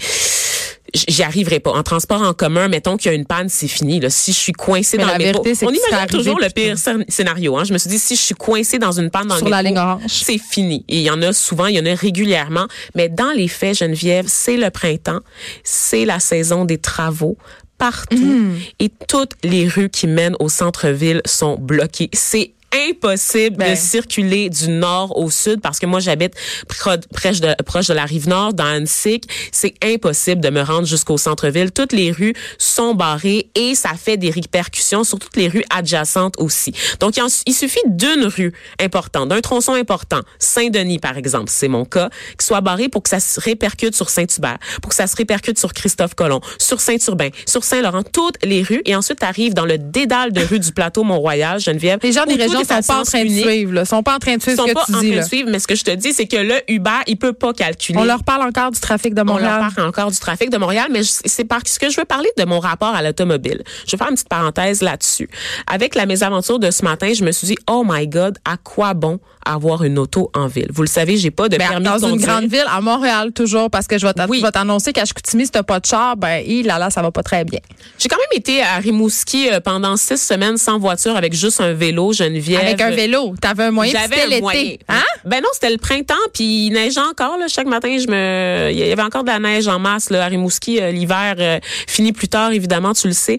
j'y 0.94 1.24
arriverai 1.24 1.60
pas. 1.60 1.72
En 1.72 1.84
transport 1.84 2.22
en 2.22 2.34
commun, 2.34 2.68
mettons 2.68 2.98
qu'il 2.98 3.12
y 3.12 3.14
a 3.14 3.18
une 3.18 3.26
panne, 3.26 3.50
c'est 3.50 3.68
fini. 3.68 4.00
Là. 4.00 4.10
Si 4.10 4.34
je 4.34 4.38
suis 4.38 4.54
coincé 4.54 4.98
dans 4.98 5.08
la 5.08 5.18
le 5.18 5.24
vérité, 5.24 5.54
on 5.62 5.70
imagine 5.70 6.08
toujours 6.10 6.40
le 6.40 6.50
pire 6.50 6.76
scénario. 7.08 7.58
Hein. 7.58 7.64
Je 7.64 7.74
me 7.74 7.78
suis 7.78 7.90
dit, 7.90 8.00
si 8.00 8.16
je 8.16 8.22
suis 8.22 8.36
coincé 8.36 8.80
dans 8.80 8.92
une 8.92 9.10
panne 9.10 9.28
dans 9.28 9.38
Sur 9.38 9.46
le 9.46 9.52
la 9.52 9.64
ligne 9.64 9.78
orange, 9.78 10.02
c'est 10.08 10.38
fini. 10.40 10.86
Et 10.88 10.98
il 10.98 11.04
y 11.04 11.10
en 11.10 11.22
a 11.22 11.34
souvent, 11.34 11.68
il 11.68 11.76
y 11.76 11.80
en 11.80 11.86
a 11.86 11.96
régulièrement. 11.96 12.68
Mais 12.96 13.10
dans 13.10 13.32
les 13.32 13.48
faits, 13.48 13.78
Geneviève, 13.78 14.26
c'est 14.28 14.58
le 14.58 14.70
printemps, 14.70 15.20
c'est 15.64 16.06
la 16.06 16.20
saison 16.20 16.66
des 16.66 16.78
travaux 16.78 17.38
partout 17.78 18.18
mm. 18.18 18.58
et 18.80 18.90
toutes 19.08 19.34
les 19.44 19.68
rues 19.68 19.90
qui 19.90 20.06
mènent 20.06 20.36
au 20.40 20.50
centre-ville 20.50 21.22
sont 21.26 21.58
bloquées. 21.58 22.10
C'est 22.14 22.52
impossible 22.74 23.58
de 23.58 23.64
ben. 23.64 23.76
circuler 23.76 24.50
du 24.50 24.70
nord 24.70 25.18
au 25.18 25.30
sud 25.30 25.62
parce 25.62 25.80
que 25.80 25.86
moi 25.86 26.00
j'habite 26.00 26.34
proche 26.68 27.40
de, 27.42 27.64
proche 27.64 27.88
de 27.88 27.94
la 27.94 28.06
rive 28.06 28.28
nord 28.28 28.54
dans 28.54 28.66
Annecy. 28.66 29.22
C'est 29.52 29.74
impossible 29.84 30.42
de 30.42 30.50
me 30.50 30.62
rendre 30.62 30.88
jusqu'au 30.88 31.18
centre-ville. 31.18 31.72
Toutes 31.72 31.94
les 31.94 32.12
rues 32.12 32.34
sont 32.58 32.94
barrées 32.94 33.50
et 33.56 33.76
ça 33.76 33.92
fait 33.94 34.18
des 34.18 34.30
répercussions 34.30 35.04
sur 35.04 35.20
toutes 35.20 35.36
les 35.36 35.48
rues 35.48 35.64
adjacentes 35.70 36.36
aussi. 36.38 36.74
Donc 37.00 37.16
il, 37.18 37.54
suffit 37.54 37.80
d'une 37.88 38.26
rue 38.26 38.54
importante, 38.80 39.30
d'un 39.30 39.42
tronçon 39.42 39.74
important, 39.74 40.22
Saint-Denis 40.40 41.00
par 41.00 41.18
exemple, 41.18 41.50
c'est 41.50 41.68
mon 41.68 41.86
cas, 41.86 42.10
qui 42.38 42.46
soit 42.46 42.62
barré 42.62 42.90
pour 42.90 43.04
que 43.04 43.10
ça 43.10 43.20
se 43.20 43.40
répercute 43.40 43.96
sur 43.96 44.10
Saint-Hubert, 44.10 44.60
pour 44.82 44.90
que 44.90 44.96
ça 44.96 45.08
se 45.08 45.16
répercute 45.16 45.58
sur 45.58 45.74
Christophe 45.74 46.16
Colomb, 46.16 46.42
sur 46.58 46.80
Saint-Urbain, 46.80 47.30
sur 47.46 47.64
Saint-Laurent, 47.64 48.04
toutes 48.04 48.38
les 48.44 48.64
rues 48.64 48.82
et 48.86 48.96
ensuite 48.96 49.24
arrive 49.24 49.54
dans 49.54 49.66
le 49.66 49.78
dédale 49.78 50.32
de 50.32 50.42
rues 50.42 50.60
du 50.60 50.72
plateau 50.72 51.04
Mont-Royal, 51.04 51.60
Geneviève. 51.60 52.00
Les 52.04 52.12
gens 52.12 52.26
des 52.26 52.36
régions 52.36 52.59
gens 52.64 52.82
sont 52.82 52.94
pas 52.94 53.00
en 53.00 53.04
train 53.04 53.24
de 53.24 53.30
suivre. 53.30 53.74
Là. 53.74 53.86
sont 53.86 54.04
pas 54.04 54.16
en 54.16 54.20
train 54.20 54.38
de 54.38 54.42
suivre 54.42 54.66
ce 54.66 54.72
que 54.72 54.72
tu 54.72 54.74
dis. 54.74 54.82
Ils 54.82 54.86
sont 54.86 54.92
pas 54.92 54.98
en 54.98 55.02
train 55.02 55.22
de 55.22 55.28
suivre, 55.28 55.50
mais 55.52 55.60
ce 55.60 55.68
que 55.68 55.76
je 55.76 55.84
te 55.84 55.92
dis, 55.92 56.14
c'est 56.14 56.28
que 56.28 56.38
le 56.38 56.56
Uber, 56.68 57.00
il 57.08 57.18
peut 57.18 57.34
pas 57.34 57.54
calculer. 57.54 58.00
On 58.00 58.04
leur 58.04 58.24
parle 58.24 58.44
encore 58.44 58.72
du 58.72 58.80
trafic 58.80 59.14
de 59.14 59.22
Montréal. 59.22 59.52
On 59.58 59.64
leur 59.64 59.74
parle 59.74 59.88
encore 59.88 60.12
du 60.12 60.20
trafic 60.20 60.50
de 60.50 60.58
Montréal, 60.58 60.88
mais 60.92 61.02
c'est 61.04 61.46
parce 61.46 61.78
que 61.78 61.90
je 61.90 61.98
veux 61.98 62.06
parler 62.06 62.30
de 62.38 62.46
mon 62.46 62.60
rapport 62.60 62.94
à 62.94 63.02
l'automobile. 63.02 63.64
Je 63.86 63.92
vais 63.92 63.98
faire 63.98 64.10
une 64.10 64.16
petite 64.16 64.30
parenthèse 64.30 64.82
là-dessus. 64.82 65.30
Avec 65.68 65.96
la 65.96 66.06
mésaventure 66.06 66.60
de 66.60 66.72
ce 66.72 66.84
matin, 66.84 67.12
je 67.14 67.24
me 67.24 67.32
suis 67.32 67.48
dit, 67.48 67.58
oh 67.70 67.84
my 67.88 68.08
God, 68.08 68.38
à 68.46 68.58
quoi 68.58 68.94
bon 68.94 69.20
avoir 69.54 69.84
une 69.84 69.98
auto 69.98 70.30
en 70.34 70.48
ville. 70.48 70.68
Vous 70.72 70.82
le 70.82 70.88
savez, 70.88 71.18
j'ai 71.18 71.32
pas 71.32 71.50
de 71.50 71.58
ben, 71.58 71.68
permis 71.68 71.86
dans 71.86 72.00
de 72.00 72.08
une 72.08 72.18
grande 72.18 72.46
ville, 72.46 72.66
à 72.68 72.82
Montréal 72.82 73.32
toujours, 73.34 73.70
parce 73.70 73.88
que 73.88 73.98
je 73.98 74.06
vais 74.06 74.52
t'annoncer 74.52 74.94
qu'à 74.94 75.06
Chicoutimi, 75.06 75.46
si 75.46 75.52
t'as 75.52 75.64
pas 75.64 75.80
de 75.80 75.86
char, 75.86 76.18
ben, 76.18 76.44
là, 76.66 76.78
là, 76.78 76.90
ça 76.90 77.02
va 77.02 77.12
pas 77.12 77.24
très 77.24 77.44
bien. 77.46 77.60
J'ai 77.98 78.08
quand 78.08 78.18
même 78.18 78.40
été 78.40 78.62
à 78.62 78.78
Rimouski 78.78 79.50
euh, 79.50 79.60
pendant 79.60 79.98
six 79.98 80.18
semaines 80.18 80.58
sans 80.58 80.80
voiture 80.80 81.16
avec 81.16 81.34
juste 81.34 81.62
un 81.62 81.74
vélo, 81.74 82.14
Geneviève. 82.14 82.62
Avec 82.62 82.82
un 82.82 82.92
vélo, 82.92 83.34
t'avais 83.42 83.64
un 83.64 83.72
moyen. 83.72 83.92
J'avais 83.92 84.36
un 84.36 84.40
moyen. 84.40 84.76
Hein? 84.88 85.04
Ben 85.26 85.42
non, 85.42 85.50
c'était 85.54 85.72
le 85.72 85.78
printemps, 85.78 86.14
puis 86.34 86.68
il 86.68 86.72
neigeait 86.72 87.00
encore. 87.02 87.38
Là, 87.38 87.48
chaque 87.48 87.68
matin, 87.68 87.98
je 87.98 88.08
me, 88.08 88.70
il 88.72 88.78
y 88.78 88.92
avait 88.92 89.02
encore 89.02 89.24
de 89.24 89.30
la 89.30 89.40
neige 89.40 89.68
en 89.68 89.80
masse 89.80 90.10
là, 90.10 90.26
à 90.26 90.28
Rimouski. 90.28 90.80
Euh, 90.80 90.92
l'hiver 90.92 91.36
euh, 91.40 91.60
finit 91.88 92.12
plus 92.12 92.28
tard, 92.28 92.52
évidemment, 92.52 92.94
tu 92.94 93.08
le 93.08 93.14
sais. 93.14 93.38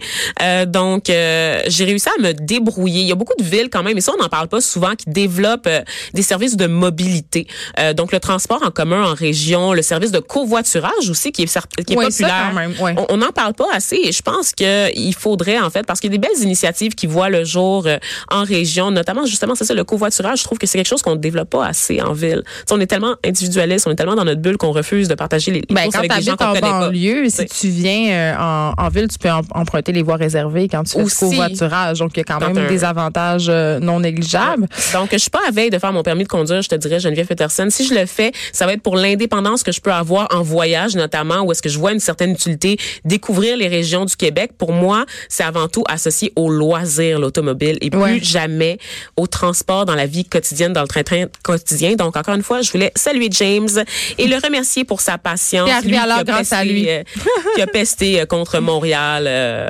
donc, 0.67 1.05
j'ai 1.07 1.85
réussi 1.85 2.09
à 2.19 2.21
me 2.21 2.33
débrouiller. 2.33 3.02
Il 3.02 3.09
y 3.09 3.12
a 3.12 3.17
beaucoup 3.17 3.37
de 3.38 3.45
villes 3.45 3.69
quand 3.71 3.83
même, 3.83 3.97
et 3.97 4.00
ça, 4.00 4.12
on 4.19 4.23
n'en 4.23 4.29
parle 4.29 4.49
pas 4.49 4.61
souvent, 4.61 4.95
qui 4.95 5.09
développent 5.09 5.69
des 6.14 6.23
services 6.23 6.57
de 6.57 6.66
mobilité. 6.66 7.47
Euh, 7.78 7.92
donc, 7.92 8.12
le 8.12 8.21
transport 8.21 8.61
en 8.64 8.71
commun 8.71 9.04
en 9.04 9.14
région, 9.14 9.73
le 9.73 9.83
service 9.83 10.12
de 10.12 10.19
covoiturage 10.19 11.09
aussi 11.11 11.33
qui 11.33 11.42
est, 11.42 11.59
qui 11.85 11.92
est 11.95 11.97
populaire. 11.97 12.52
on 13.09 13.16
n'en 13.16 13.33
parle 13.33 13.54
pas 13.54 13.69
assez 13.73 13.97
et 13.97 14.12
je 14.12 14.23
pense 14.23 14.52
qu'il 14.52 15.14
faudrait, 15.14 15.59
en 15.59 15.71
fait, 15.71 15.85
parce 15.87 16.00
qu'il 16.00 16.11
y 16.11 16.14
a 16.14 16.19
des 16.19 16.26
belles 16.26 16.42
initiatives 16.42 16.95
qui 16.95 17.07
voient 17.07 17.28
le 17.28 17.45
jour 17.45 17.87
euh, 17.87 17.99
en 18.30 18.45
région, 18.45 18.90
notamment, 18.90 19.26
justement, 19.26 19.54
c'est 19.54 19.64
ça, 19.64 19.75
le 19.75 19.85
covoiturage. 19.85 20.40
Je 20.40 20.45
trouve 20.45 20.59
que 20.59 20.66
c'est 20.66 20.78
quelque 20.78 20.88
chose 20.88 21.02
qu'on 21.02 21.14
ne 21.14 21.21
développe 21.21 21.50
pas 21.50 21.66
assez 21.66 22.00
en 22.00 22.12
ville. 22.12 22.42
on 22.71 22.80
est 22.80 22.87
tellement 22.87 23.14
individualiste, 23.25 23.87
on 23.87 23.90
est 23.90 23.97
tellement 23.97 24.14
dans 24.14 24.25
notre 24.25 24.40
bulle 24.40 24.57
qu'on 24.57 24.73
refuse 24.73 25.09
de 25.09 25.14
partager 25.14 25.50
les 25.50 25.62
ben, 25.69 25.88
avec 25.92 26.12
des 26.14 26.23
gens 26.23 26.37
qu'on 26.37 26.49
connaît 26.49 26.61
pas. 26.61 26.90
Lieu, 26.90 27.28
si 27.28 27.47
tu 27.47 27.69
viens 27.69 28.11
euh, 28.11 28.35
en, 28.38 28.75
en, 28.76 28.88
ville, 28.88 29.09
tu 29.09 29.19
peux 29.19 29.30
emprunter 29.30 29.92
les 29.92 30.02
voies 30.02 30.16
réservées 30.16 30.69
quand 30.69 30.85
tu 30.85 30.99
fais 30.99 31.04
du 31.04 31.11
covoiturage. 31.11 31.99
Donc, 31.99 32.12
il 32.14 32.19
y 32.19 32.21
a 32.21 32.25
quand 32.25 32.40
même 32.40 32.69
des 32.69 32.85
avantages 32.85 33.49
non 33.49 34.00
négligeables. 34.00 34.66
Donc, 34.92 35.09
je 35.12 35.19
suis 35.19 35.30
pas 35.30 35.40
à 35.47 35.50
veille 35.50 35.71
de 35.71 35.78
faire 35.81 35.93
mon 35.93 36.03
permis 36.03 36.25
de 36.25 36.29
conduire, 36.29 36.63
je 36.63 36.69
te 36.69 36.75
dirais, 36.75 37.01
Geneviève 37.01 37.27
Peterson. 37.27 37.69
Si 37.71 37.87
je 37.87 37.95
le 37.95 38.07
fais, 38.07 38.33
ça 38.53 38.67
va 38.67 38.75
être 38.75 38.83
pour 38.83 38.97
l'indépendance 38.97 39.63
que 39.63 39.73
je 39.73 39.81
peux 39.81 39.93
avoir 39.93 40.29
en 40.35 40.43
voyage, 40.43 40.95
notamment, 40.95 41.43
où 41.43 41.53
est-ce 41.53 41.63
que 41.63 41.69
je 41.69 41.79
vois 41.79 41.93
une 41.93 42.01
certaine 42.01 42.33
utilité, 42.33 42.79
découvrir 43.05 43.57
les 43.57 43.69
régions 43.69 44.05
du 44.05 44.17
Québec. 44.17 44.53
Pour 44.57 44.73
moi, 44.73 45.05
c'est 45.29 45.45
avant 45.45 45.69
tout 45.69 45.85
associé 45.89 46.33
au 46.37 46.51
loisir, 46.51 47.19
l'automobile, 47.19 47.79
et 47.81 47.91
plus 47.91 48.23
jamais 48.23 48.79
au 49.17 49.27
transport 49.27 49.87
dans 49.87 49.95
la 49.95 50.07
vie 50.07 50.25
quotidienne, 50.25 50.73
dans 50.73 50.83
le 50.83 50.89
train-train 50.89 51.27
quotidien. 51.43 51.95
Donc, 51.95 52.17
encore 52.17 52.35
une 52.35 52.43
fois, 52.43 52.63
je 52.63 52.71
voulais 52.71 52.93
saluer 52.95 53.29
James 53.33 53.69
et 54.19 54.27
le 54.27 54.37
remercier 54.37 54.85
pour 54.85 55.01
sa 55.01 55.19
patience. 55.19 55.85
Lui, 55.85 55.97
alors, 55.97 56.25
grâce 56.25 56.53
à 56.53 56.65
lui. 56.65 56.89
Euh, 56.89 57.03
qui 57.55 57.63
a 57.63 57.67
pesté 57.67 58.21
euh, 58.21 58.27
contre 58.27 58.61
Montréal. 58.61 59.25
Euh, 59.27 59.69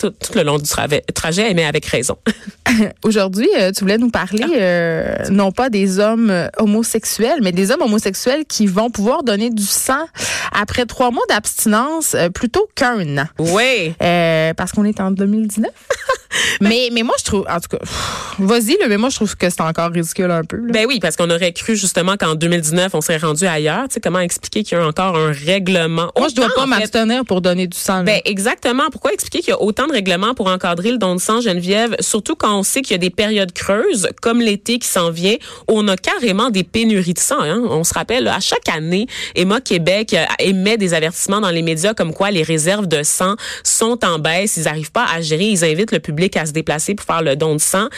tout, 0.00 0.14
le 0.34 0.42
long 0.42 0.58
du 0.58 0.64
trajet, 0.64 1.54
mais 1.54 1.64
avec 1.64 1.84
raison. 1.86 2.16
Aujourd'hui, 3.04 3.48
euh, 3.58 3.72
tu 3.72 3.80
voulais 3.80 3.98
nous 3.98 4.10
parler 4.10 4.44
ah. 4.44 4.58
euh, 4.58 5.16
non 5.30 5.52
pas 5.52 5.70
des 5.70 5.98
hommes 5.98 6.30
euh, 6.30 6.48
homosexuels, 6.58 7.40
mais 7.42 7.52
des 7.52 7.70
hommes 7.70 7.82
homosexuels 7.82 8.44
qui 8.46 8.66
vont 8.66 8.90
pouvoir 8.90 9.22
donner 9.22 9.50
du 9.50 9.62
sang 9.62 10.06
après 10.52 10.86
trois 10.86 11.10
mois 11.10 11.24
d'abstinence 11.28 12.16
plutôt 12.34 12.68
qu'un 12.74 13.18
an. 13.18 13.26
Oui. 13.38 13.94
parce 13.98 14.72
qu'on 14.72 14.84
est 14.84 15.00
en 15.00 15.10
2019. 15.10 15.70
mais, 16.60 16.90
mais 16.92 17.02
moi, 17.02 17.14
je 17.18 17.24
trouve, 17.24 17.46
en 17.48 17.60
tout 17.60 17.76
cas, 17.76 17.84
vas-y, 18.38 18.78
mais 18.88 18.96
moi, 18.96 19.08
je 19.08 19.16
trouve 19.16 19.36
que 19.36 19.50
c'est 19.50 19.60
encore 19.60 19.90
ridicule 19.90 20.30
un 20.30 20.44
peu. 20.44 20.58
Ben 20.58 20.86
oui, 20.86 20.98
parce 21.00 21.16
qu'on 21.16 21.30
aurait 21.30 21.52
cru 21.52 21.76
justement 21.76 22.16
qu'en 22.16 22.34
2019, 22.34 22.94
on 22.94 23.00
serait 23.00 23.18
rendu 23.18 23.46
ailleurs. 23.46 23.88
Tu 23.88 23.94
sais, 23.94 24.00
comment 24.00 24.20
expliquer 24.20 24.62
qu'il 24.62 24.78
y 24.78 24.80
a 24.80 24.86
encore 24.86 25.16
un 25.16 25.32
règlement? 25.32 26.10
Moi, 26.16 26.28
je 26.28 26.34
dois 26.34 26.48
pas 26.54 26.66
m'abstenir 26.66 27.24
pour 27.24 27.40
donner 27.40 27.66
du 27.66 27.76
sang. 27.76 28.04
Ben, 28.04 28.20
exactement. 28.24 28.84
Pourquoi 28.90 29.12
expliquer 29.12 29.40
qu'il 29.40 29.50
y 29.50 29.54
a 29.54 29.60
autant 29.60 29.86
de 29.86 29.92
règlements 29.92 30.34
pour 30.34 30.48
encadrer 30.48 30.92
le 30.92 30.98
don 30.98 31.14
de 31.14 31.20
sang, 31.20 31.40
Geneviève? 31.40 31.96
Surtout 32.00 32.36
quand 32.36 32.56
on 32.56 32.62
sait 32.62 32.82
qu'il 32.82 32.92
y 32.92 32.94
a 32.94 32.98
des 32.98 33.10
périodes 33.10 33.52
creuses, 33.52 34.08
comme 34.22 34.40
l'été 34.40 34.78
qui 34.78 34.88
s'en 34.88 35.10
vient, 35.10 35.36
où 35.68 35.78
on 35.78 35.88
a 35.88 35.96
carrément 35.96 36.50
des 36.50 36.64
pénuries 36.64 37.14
de 37.14 37.18
sang. 37.18 37.40
Hein? 37.40 37.62
On 37.68 37.84
se 37.84 37.94
rappelle, 37.94 38.28
à 38.28 38.40
chaque 38.40 38.68
année, 38.68 39.06
Emma 39.34 39.60
Québec 39.60 40.14
euh, 40.14 40.24
émet 40.38 40.76
des 40.76 40.94
avertissements 40.94 41.40
dans 41.40 41.50
les 41.50 41.62
médias 41.62 41.94
comme 41.94 42.12
quoi 42.12 42.30
les 42.30 42.42
réserves 42.42 42.86
de 42.86 43.02
sang 43.02 43.36
sont 43.64 44.04
en 44.04 44.18
baisse, 44.18 44.56
ils 44.56 44.64
n'arrivent 44.64 44.92
pas 44.92 45.06
à 45.12 45.20
gérer, 45.20 45.46
ils 45.46 45.64
invitent 45.64 45.92
le 45.92 46.00
public 46.00 46.19
à 46.36 46.46
se 46.46 46.52
déplacer 46.52 46.94
pour 46.94 47.06
faire 47.06 47.22
le 47.22 47.36
don 47.36 47.54
de 47.54 47.60
sang. 47.60 47.88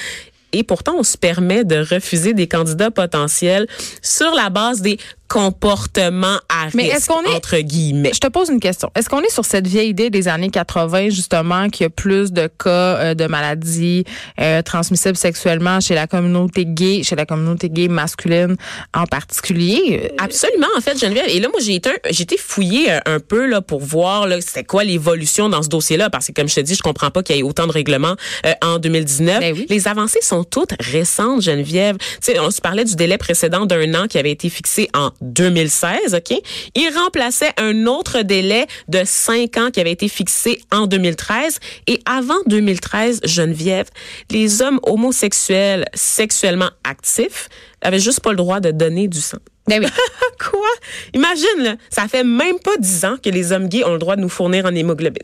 Et 0.52 0.64
pourtant, 0.64 0.96
on 0.98 1.02
se 1.02 1.16
permet 1.16 1.64
de 1.64 1.76
refuser 1.76 2.34
des 2.34 2.46
candidats 2.46 2.90
potentiels 2.90 3.66
sur 4.02 4.34
la 4.34 4.50
base 4.50 4.82
des 4.82 4.98
comportement 5.32 6.36
à 6.50 6.66
Mais 6.74 6.82
risque, 6.82 6.96
est-ce 6.96 7.06
qu'on 7.06 7.22
est, 7.22 7.34
entre 7.34 7.56
guillemets. 7.56 8.10
Je 8.12 8.20
te 8.20 8.26
pose 8.26 8.50
une 8.50 8.60
question. 8.60 8.90
Est-ce 8.94 9.08
qu'on 9.08 9.22
est 9.22 9.32
sur 9.32 9.46
cette 9.46 9.66
vieille 9.66 9.88
idée 9.88 10.10
des 10.10 10.28
années 10.28 10.50
80, 10.50 11.08
justement, 11.08 11.70
qu'il 11.70 11.84
y 11.84 11.86
a 11.86 11.90
plus 11.90 12.32
de 12.32 12.48
cas 12.48 12.68
euh, 12.68 13.14
de 13.14 13.24
maladies 13.26 14.04
euh, 14.38 14.60
transmissibles 14.60 15.16
sexuellement 15.16 15.80
chez 15.80 15.94
la 15.94 16.06
communauté 16.06 16.66
gay, 16.66 17.02
chez 17.02 17.16
la 17.16 17.24
communauté 17.24 17.70
gay 17.70 17.88
masculine 17.88 18.56
en 18.94 19.06
particulier? 19.06 20.12
Absolument, 20.18 20.66
en 20.76 20.82
fait, 20.82 21.00
Geneviève. 21.00 21.24
Et 21.28 21.40
là, 21.40 21.48
moi, 21.48 21.60
j'ai 21.64 21.76
été, 21.76 21.90
j'ai 22.10 22.24
été 22.24 22.36
fouillée 22.36 22.92
euh, 22.92 23.00
un 23.06 23.18
peu 23.18 23.46
là 23.46 23.62
pour 23.62 23.80
voir 23.80 24.26
là, 24.26 24.38
c'était 24.42 24.64
quoi 24.64 24.84
l'évolution 24.84 25.48
dans 25.48 25.62
ce 25.62 25.70
dossier-là, 25.70 26.10
parce 26.10 26.26
que 26.26 26.32
comme 26.32 26.48
je 26.50 26.56
te 26.56 26.60
dis, 26.60 26.74
je 26.74 26.82
comprends 26.82 27.10
pas 27.10 27.22
qu'il 27.22 27.36
y 27.36 27.38
ait 27.38 27.42
autant 27.42 27.66
de 27.66 27.72
règlements 27.72 28.16
en 28.62 28.78
2019. 28.78 29.40
Ben 29.40 29.54
oui. 29.54 29.66
Les 29.70 29.88
avancées 29.88 30.20
sont 30.20 30.44
toutes 30.44 30.74
récentes, 30.78 31.40
Geneviève. 31.40 31.96
Tu 31.96 32.32
sais, 32.32 32.38
on 32.38 32.50
se 32.50 32.60
parlait 32.60 32.84
du 32.84 32.96
délai 32.96 33.16
précédent 33.16 33.64
d'un 33.64 33.94
an 33.94 34.06
qui 34.08 34.18
avait 34.18 34.30
été 34.30 34.50
fixé 34.50 34.90
en 34.92 35.10
2016, 35.22 36.14
OK? 36.14 36.38
Il 36.74 36.90
remplaçait 36.96 37.52
un 37.56 37.86
autre 37.86 38.22
délai 38.22 38.66
de 38.88 39.02
cinq 39.04 39.56
ans 39.56 39.70
qui 39.70 39.80
avait 39.80 39.92
été 39.92 40.08
fixé 40.08 40.60
en 40.70 40.86
2013. 40.86 41.58
Et 41.86 42.00
avant 42.04 42.38
2013, 42.46 43.20
Geneviève, 43.24 43.86
les 44.30 44.62
hommes 44.62 44.80
homosexuels 44.82 45.84
sexuellement 45.94 46.70
actifs 46.84 47.48
avaient 47.80 47.98
juste 47.98 48.20
pas 48.20 48.30
le 48.30 48.36
droit 48.36 48.60
de 48.60 48.70
donner 48.70 49.08
du 49.08 49.20
sang. 49.20 49.38
Ben 49.68 49.82
oui. 49.82 49.90
Quoi? 50.50 50.68
Imagine, 51.14 51.62
là, 51.62 51.76
ça 51.88 52.08
fait 52.08 52.24
même 52.24 52.58
pas 52.58 52.76
dix 52.78 53.04
ans 53.04 53.16
que 53.22 53.30
les 53.30 53.52
hommes 53.52 53.68
gays 53.68 53.84
ont 53.84 53.92
le 53.92 53.98
droit 53.98 54.16
de 54.16 54.20
nous 54.20 54.28
fournir 54.28 54.66
en 54.66 54.74
hémoglobine. 54.74 55.22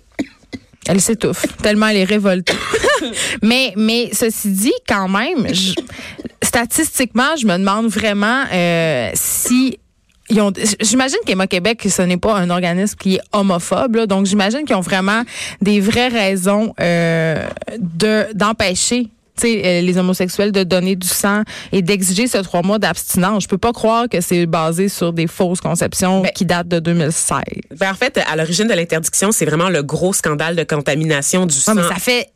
Elle 0.86 1.00
s'étouffe, 1.00 1.44
tellement 1.62 1.88
elle 1.88 1.98
est 1.98 2.04
révoltée. 2.04 2.54
mais, 3.42 3.74
mais 3.76 4.10
ceci 4.12 4.48
dit, 4.50 4.72
quand 4.88 5.08
même, 5.08 5.46
statistiquement, 6.42 7.36
je 7.36 7.46
me 7.46 7.58
demande 7.58 7.88
vraiment 7.88 8.44
euh, 8.50 9.10
si 9.14 9.78
j'imagine 10.30 11.18
qu'Emma 11.26 11.46
Québec, 11.46 11.86
ce 11.88 12.02
n'est 12.02 12.16
pas 12.16 12.34
un 12.34 12.50
organisme 12.50 12.96
qui 12.96 13.16
est 13.16 13.20
homophobe, 13.32 14.06
donc 14.06 14.26
j'imagine 14.26 14.64
qu'ils 14.64 14.76
ont 14.76 14.80
vraiment 14.80 15.22
des 15.60 15.80
vraies 15.80 16.08
raisons 16.08 16.74
euh, 16.80 17.46
de 17.78 18.26
d'empêcher 18.34 19.08
euh, 19.44 19.80
les 19.80 19.98
homosexuels 19.98 20.52
de 20.52 20.64
donner 20.64 20.96
du 20.96 21.06
sang 21.06 21.42
et 21.72 21.82
d'exiger 21.82 22.26
ce 22.26 22.38
trois 22.38 22.62
mois 22.62 22.78
d'abstinence. 22.78 23.44
Je 23.44 23.48
peux 23.48 23.58
pas 23.58 23.72
croire 23.72 24.08
que 24.08 24.20
c'est 24.20 24.46
basé 24.46 24.88
sur 24.88 25.12
des 25.12 25.26
fausses 25.26 25.60
conceptions 25.60 26.22
ben, 26.22 26.30
qui 26.34 26.44
datent 26.44 26.68
de 26.68 26.80
2016. 26.80 27.40
Ben 27.78 27.90
en 27.90 27.94
fait, 27.94 28.18
à 28.26 28.36
l'origine 28.36 28.66
de 28.66 28.74
l'interdiction, 28.74 29.30
c'est 29.32 29.44
vraiment 29.44 29.68
le 29.68 29.82
gros 29.82 30.12
scandale 30.12 30.56
de 30.56 30.64
contamination 30.64 31.46
du 31.46 31.54
sang. 31.54 31.74
Mais 31.74 31.82
ça 31.82 31.96
fait 31.96 32.30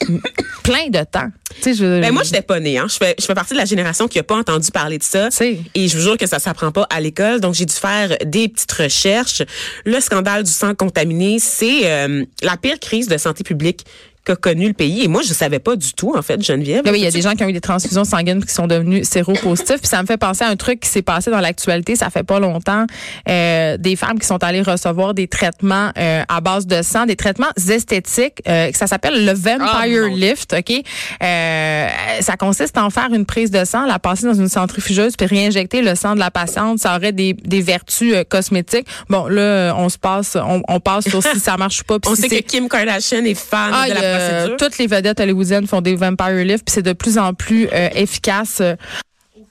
plein 0.62 0.88
de 0.88 1.04
temps. 1.04 1.30
Tu 1.56 1.62
sais, 1.62 1.74
je... 1.74 2.00
Ben 2.00 2.12
moi, 2.12 2.22
je 2.22 2.30
n'étais 2.30 2.42
pas 2.42 2.60
née. 2.60 2.78
Hein. 2.78 2.86
Je, 2.88 2.96
fais, 2.96 3.14
je 3.18 3.24
fais 3.24 3.34
partie 3.34 3.54
de 3.54 3.58
la 3.58 3.64
génération 3.64 4.08
qui 4.08 4.18
n'a 4.18 4.22
pas 4.22 4.36
entendu 4.36 4.70
parler 4.70 4.98
de 4.98 5.02
ça. 5.02 5.28
Et 5.74 5.88
je 5.88 5.96
vous 5.96 6.02
jure 6.02 6.16
que 6.16 6.26
ça 6.26 6.38
s'apprend 6.38 6.70
pas 6.70 6.86
à 6.90 7.00
l'école. 7.00 7.40
Donc, 7.40 7.54
j'ai 7.54 7.66
dû 7.66 7.74
faire 7.74 8.16
des 8.24 8.48
petites 8.48 8.72
recherches. 8.72 9.42
Le 9.84 10.00
scandale 10.00 10.44
du 10.44 10.50
sang 10.50 10.74
contaminé, 10.74 11.38
c'est 11.38 11.90
euh, 11.90 12.24
la 12.42 12.56
pire 12.56 12.78
crise 12.78 13.08
de 13.08 13.16
santé 13.16 13.44
publique 13.44 13.84
qu'a 14.24 14.36
connu 14.36 14.68
le 14.68 14.74
pays. 14.74 15.04
Et 15.04 15.08
moi, 15.08 15.22
je 15.22 15.32
savais 15.32 15.58
pas 15.58 15.76
du 15.76 15.92
tout, 15.92 16.14
en 16.16 16.22
fait, 16.22 16.42
Geneviève. 16.42 16.84
Ben 16.84 16.92
oui, 16.92 17.00
il 17.00 17.04
y 17.04 17.06
a 17.06 17.10
des 17.10 17.22
gens 17.22 17.34
qui 17.34 17.44
ont 17.44 17.48
eu 17.48 17.52
des 17.52 17.60
transfusions 17.60 18.04
sanguines 18.04 18.44
qui 18.44 18.52
sont 18.52 18.66
devenus 18.66 19.08
séropositifs. 19.08 19.78
Puis 19.78 19.88
ça 19.88 20.02
me 20.02 20.06
fait 20.06 20.16
penser 20.16 20.44
à 20.44 20.48
un 20.48 20.56
truc 20.56 20.80
qui 20.80 20.88
s'est 20.88 21.02
passé 21.02 21.30
dans 21.30 21.40
l'actualité, 21.40 21.96
ça 21.96 22.10
fait 22.10 22.22
pas 22.22 22.38
longtemps. 22.38 22.86
Euh, 23.28 23.76
des 23.76 23.96
femmes 23.96 24.18
qui 24.18 24.26
sont 24.26 24.42
allées 24.42 24.62
recevoir 24.62 25.14
des 25.14 25.28
traitements 25.28 25.90
euh, 25.98 26.22
à 26.28 26.40
base 26.40 26.66
de 26.66 26.82
sang, 26.82 27.06
des 27.06 27.16
traitements 27.16 27.50
esthétiques. 27.68 28.42
Euh, 28.48 28.70
ça 28.74 28.86
s'appelle 28.86 29.24
le 29.24 29.32
Vampire 29.32 30.08
ah, 30.10 30.14
Lift, 30.14 30.54
OK? 30.58 30.84
Euh, 31.22 31.88
ça 32.20 32.36
consiste 32.36 32.78
en 32.78 32.90
faire 32.90 33.12
une 33.12 33.26
prise 33.26 33.50
de 33.50 33.64
sang, 33.64 33.86
la 33.86 33.98
passer 33.98 34.26
dans 34.26 34.34
une 34.34 34.48
centrifugeuse 34.48 35.16
puis 35.16 35.26
réinjecter 35.26 35.82
le 35.82 35.94
sang 35.94 36.14
de 36.14 36.20
la 36.20 36.30
patiente. 36.30 36.78
Ça 36.78 36.96
aurait 36.96 37.12
des, 37.12 37.34
des 37.34 37.62
vertus 37.62 38.14
euh, 38.14 38.24
cosmétiques. 38.24 38.86
Bon, 39.08 39.26
là, 39.26 39.74
on 39.76 39.88
se 39.88 39.98
passe, 39.98 40.36
on, 40.36 40.62
on 40.68 40.80
passe 40.80 41.08
sur 41.08 41.22
si 41.22 41.40
ça 41.40 41.56
marche 41.56 41.82
pas. 41.84 41.96
on 42.06 42.14
sait 42.14 42.28
que 42.28 42.40
Kim 42.40 42.68
Kardashian 42.68 43.24
est 43.24 43.34
fan 43.34 43.72
ah, 43.72 43.88
de 43.88 43.94
la 43.94 44.09
euh, 44.10 44.56
toutes 44.56 44.78
les 44.78 44.86
vedettes 44.86 45.20
hollywoodiennes 45.20 45.66
font 45.66 45.80
des 45.80 45.94
vampire 45.94 46.44
lifts, 46.44 46.64
puis 46.64 46.74
c'est 46.74 46.82
de 46.82 46.92
plus 46.92 47.18
en 47.18 47.34
plus 47.34 47.68
euh, 47.72 47.88
efficace. 47.94 48.58
Euh, 48.60 48.76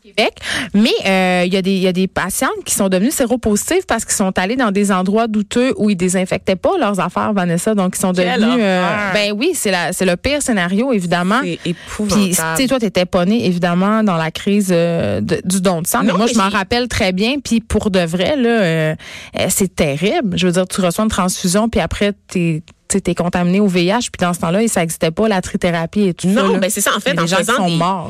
Québec. 0.09 0.39
Mais 0.73 0.89
euh, 1.05 1.43
il 1.45 1.53
y, 1.53 1.57
a 1.57 1.61
des, 1.61 1.75
y 1.75 1.87
a 1.87 1.93
des 1.93 2.07
patientes 2.07 2.63
qui 2.65 2.73
sont 2.73 2.89
devenues 2.89 3.11
séropositives 3.11 3.85
parce 3.87 4.05
qu'ils 4.05 4.15
sont 4.15 4.37
allés 4.37 4.55
dans 4.55 4.71
des 4.71 4.91
endroits 4.91 5.27
douteux 5.27 5.73
où 5.77 5.89
ils 5.89 5.95
désinfectaient 5.95 6.55
pas 6.55 6.77
leurs 6.77 6.99
affaires, 6.99 7.33
Vanessa. 7.33 7.75
Donc, 7.75 7.95
ils 7.95 7.99
sont 7.99 8.11
devenus... 8.11 8.59
Euh, 8.59 9.11
ben 9.13 9.33
oui, 9.37 9.51
c'est 9.53 9.71
le 9.71 10.15
pire 10.15 10.41
scénario, 10.41 10.93
évidemment. 10.93 11.39
C'est 11.43 11.59
épouvantable. 11.65 12.21
Puis, 12.21 12.35
tu 12.55 12.61
sais, 12.61 12.67
toi, 12.67 12.79
t'étais 12.79 13.05
pas 13.05 13.25
née, 13.25 13.45
évidemment, 13.45 14.03
dans 14.03 14.17
la 14.17 14.31
crise 14.31 14.69
euh, 14.71 15.21
du 15.21 15.61
don 15.61 15.81
de 15.81 15.87
sang. 15.87 16.03
mais 16.03 16.13
moi, 16.13 16.27
je 16.27 16.37
m'en 16.37 16.49
rappelle 16.49 16.87
très 16.87 17.11
bien. 17.11 17.35
Puis, 17.43 17.61
pour 17.61 17.91
de 17.91 17.99
vrai, 17.99 18.35
là, 18.35 18.95
c'est 19.49 19.75
terrible. 19.75 20.37
Je 20.37 20.47
veux 20.47 20.53
dire, 20.53 20.67
tu 20.67 20.81
reçois 20.81 21.03
une 21.03 21.09
transfusion, 21.09 21.69
puis 21.69 21.79
après, 21.79 22.13
t'es 22.27 22.63
tu 22.97 23.11
es 23.11 23.15
contaminé 23.15 23.59
au 23.59 23.67
VIH, 23.67 24.09
puis 24.11 24.19
dans 24.19 24.33
ce 24.33 24.39
temps-là, 24.39 24.67
ça 24.67 24.81
n'existait 24.81 25.11
pas 25.11 25.27
la 25.27 25.41
trithérapie 25.41 26.07
et 26.07 26.13
tout 26.13 26.27
non, 26.27 26.41
ça. 26.41 26.47
Non, 26.47 26.57
ben 26.57 26.69
c'est 26.69 26.81
ça. 26.81 26.95
En 26.95 26.99
fait, 26.99 27.17
en 27.19 27.27
faisant 27.27 27.67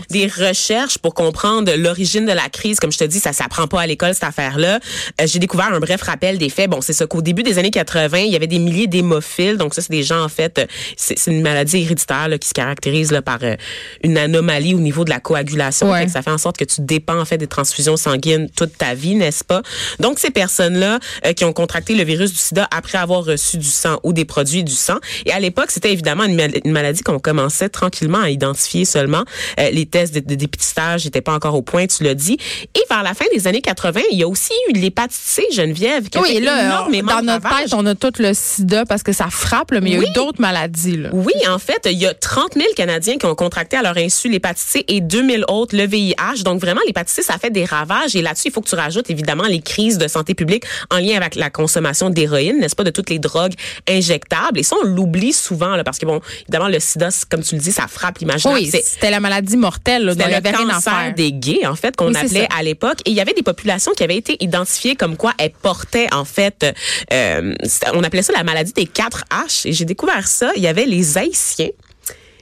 des, 0.10 0.26
des, 0.26 0.28
recherches 0.28 0.98
pour 0.98 1.14
comprendre 1.14 1.72
l'origine 1.76 2.26
de 2.26 2.32
la 2.32 2.50
crise, 2.50 2.80
comme 2.80 2.92
je 2.92 2.98
te 2.98 3.04
dis, 3.04 3.20
ça 3.20 3.34
s'apprend 3.34 3.68
pas 3.68 3.82
à 3.82 3.88
l'école, 3.88 4.14
cette 4.14 4.24
affaire-là. 4.24 4.80
Euh, 5.22 5.28
j'ai 5.28 5.40
découvert 5.40 5.74
un 5.74 5.80
bref 5.80 6.02
rappel 6.02 6.38
des 6.38 6.50
faits. 6.50 6.70
Bon, 6.70 6.82
c'est 6.82 6.94
ça 6.94 7.06
qu'au 7.08 7.22
début 7.22 7.44
des 7.44 7.58
années 7.60 7.72
80, 7.72 8.20
il 8.20 8.32
y 8.32 8.36
avait 8.36 8.48
des 8.48 8.60
milliers 8.60 8.88
d'hémophiles. 8.88 9.58
Donc 9.58 9.74
ça, 9.74 9.82
c'est 9.82 9.92
des 9.92 10.04
gens, 10.04 10.24
en 10.24 10.30
fait, 10.30 10.68
c'est 10.96 11.28
une 11.28 11.42
maladie 11.42 11.82
héréditaire 11.82 12.28
qui 12.40 12.48
se 12.48 12.54
caractérise 12.54 13.12
là, 13.12 13.22
par 13.22 13.40
euh, 13.44 13.56
une 14.04 14.18
anomalie 14.18 14.74
au 14.74 14.80
niveau 14.80 15.04
de 15.04 15.10
la 15.10 15.20
coagulation. 15.20 15.92
ça 16.08 16.22
fait 16.22 16.32
en 16.32 16.38
sorte 16.38 16.58
que 16.58 16.66
tu 16.66 16.82
dépends, 16.82 17.20
en 17.20 17.26
fait, 17.26 17.38
des 17.38 17.48
transfusions 17.48 17.98
sanguines 17.98 18.50
toute 18.56 18.78
ta 18.78 18.94
vie, 18.94 19.16
n'est-ce 19.16 19.44
pas? 19.44 19.62
Donc, 20.00 20.20
ces 20.20 20.32
personnes-là 20.32 21.00
euh, 21.26 21.34
qui 21.34 21.46
ont 21.46 21.54
contracté 21.54 21.96
le 21.96 22.04
virus 22.04 22.32
du 22.32 22.38
sida 22.38 22.68
après 22.72 22.98
avoir 22.98 23.26
reçu 23.26 23.58
du 23.58 23.68
sang 23.68 24.00
ou 24.04 24.14
des 24.14 24.26
produits 24.26 24.64
du 24.70 24.76
sang. 24.76 24.98
Et 25.26 25.32
à 25.32 25.40
l'époque, 25.40 25.72
c'était 25.72 25.92
évidemment 25.92 26.24
une, 26.24 26.72
maladie 26.72 27.02
qu'on 27.02 27.20
commençait 27.20 27.70
tranquillement 27.70 28.22
à 28.22 28.30
identifier 28.30 28.86
seulement. 28.86 29.24
Euh, 29.60 29.70
les 29.72 29.86
tests 29.86 30.14
de, 30.14 30.36
dépistage 30.36 31.06
n'étaient 31.06 31.22
pas 31.22 31.34
encore 31.34 31.56
au 31.56 31.62
point, 31.62 31.88
tu 31.88 32.04
l'as 32.04 32.14
dit. 32.14 32.38
Et 32.76 32.82
vers 32.90 33.04
la 33.04 33.14
fin 33.14 33.26
des 33.34 33.48
années 33.48 33.62
80, 33.62 34.02
il 34.12 34.20
y 34.20 34.24
a 34.24 34.28
aussi 34.28 34.54
eu 34.70 34.74
l'hépatite 34.74 35.20
C, 35.22 35.44
Geneviève, 35.52 36.10
qui 36.10 36.20
oui, 36.20 36.38
a 36.38 36.40
là, 36.40 36.66
énormément 36.66 37.10
dans 37.16 37.22
notre 37.22 37.50
tête, 37.50 37.74
on 37.74 37.86
a 37.86 37.96
tout 37.96 38.14
le 38.20 38.34
sida 38.34 38.86
parce 38.86 39.04
que 39.04 39.12
ça 39.12 39.28
frappe, 39.30 39.72
mais 39.72 39.92
il 39.92 39.94
y 39.94 39.98
a 39.98 40.04
eu 40.04 40.14
d'autres 40.14 40.42
maladies. 40.42 40.98
Là. 40.98 41.10
Oui, 41.14 41.34
en 41.48 41.60
fait, 41.60 41.88
il 41.92 41.98
y 41.98 42.06
a 42.06 42.14
30 42.14 42.54
000 42.54 42.66
Canadiens 42.76 43.18
qui 43.18 43.26
ont 43.26 43.36
contracté 43.36 43.78
à 43.78 43.82
leur 43.82 43.98
insu 43.98 44.30
l'hépatite 44.30 44.66
C 44.66 44.86
et 44.88 45.02
2000 45.02 45.46
autres 45.48 45.76
le 45.76 45.86
VIH. 45.86 46.44
Donc 46.44 46.62
vraiment, 46.62 46.82
l'hépatite 46.86 47.16
C, 47.16 47.22
ça 47.22 47.38
fait 47.38 47.50
des 47.50 47.66
ravages. 47.66 48.16
Et 48.16 48.22
là-dessus, 48.22 48.48
il 48.48 48.52
faut 48.52 48.62
que 48.62 48.70
tu 48.70 48.76
rajoutes 48.76 49.10
évidemment 49.10 49.44
les 49.44 49.62
crises 49.62 49.98
de 49.98 50.08
santé 50.08 50.34
publique 50.34 50.64
en 50.90 50.98
lien 50.98 51.16
avec 51.18 51.36
la 51.36 51.50
consommation 51.50 52.10
d'héroïne, 52.10 52.60
n'est-ce 52.60 52.76
pas, 52.76 52.84
de 52.84 52.92
toutes 52.92 53.10
les 53.10 53.20
drogues 53.20 53.54
injectables. 53.88 54.59
Et 54.60 54.64
ça, 54.64 54.76
on 54.84 54.86
l'oublie 54.86 55.34
souvent, 55.34 55.76
là, 55.76 55.84
parce 55.84 55.98
que, 55.98 56.06
bon, 56.06 56.22
évidemment, 56.44 56.68
le 56.68 56.80
sida, 56.80 57.10
comme 57.30 57.42
tu 57.42 57.56
le 57.56 57.62
dis, 57.62 57.72
ça 57.72 57.88
frappe 57.88 58.20
l'imaginaire. 58.20 58.58
Oui, 58.58 58.72
c'était 58.72 59.10
la 59.10 59.20
maladie 59.20 59.58
mortelle. 59.58 60.10
C'était 60.12 60.30
le 60.30 60.68
cancer 60.68 61.14
des 61.16 61.32
gays, 61.32 61.66
en 61.66 61.76
fait, 61.76 61.96
qu'on 61.96 62.14
appelait 62.14 62.48
à 62.58 62.64
l'époque. 62.64 63.00
Et 63.06 63.12
il 63.12 63.16
y 63.16 63.22
avait 63.22 63.34
des 63.34 63.44
populations 63.44 63.92
qui 63.94 64.04
avaient 64.04 64.18
été 64.18 64.38
identifiées 64.44 64.96
comme 64.96 65.18
quoi 65.18 65.34
elles 65.38 65.52
portaient, 65.52 66.14
en 66.14 66.26
fait, 66.26 66.66
euh, 67.14 67.54
on 67.94 68.04
appelait 68.04 68.22
ça 68.22 68.34
la 68.34 68.44
maladie 68.44 68.74
des 68.74 68.86
4 68.86 69.26
H. 69.32 69.68
Et 69.68 69.74
j'ai 69.74 69.86
découvert 69.86 70.28
ça. 70.28 70.52
Il 70.56 70.62
y 70.62 70.68
avait 70.68 70.86
les 70.86 71.18
Haïtiens 71.18 71.70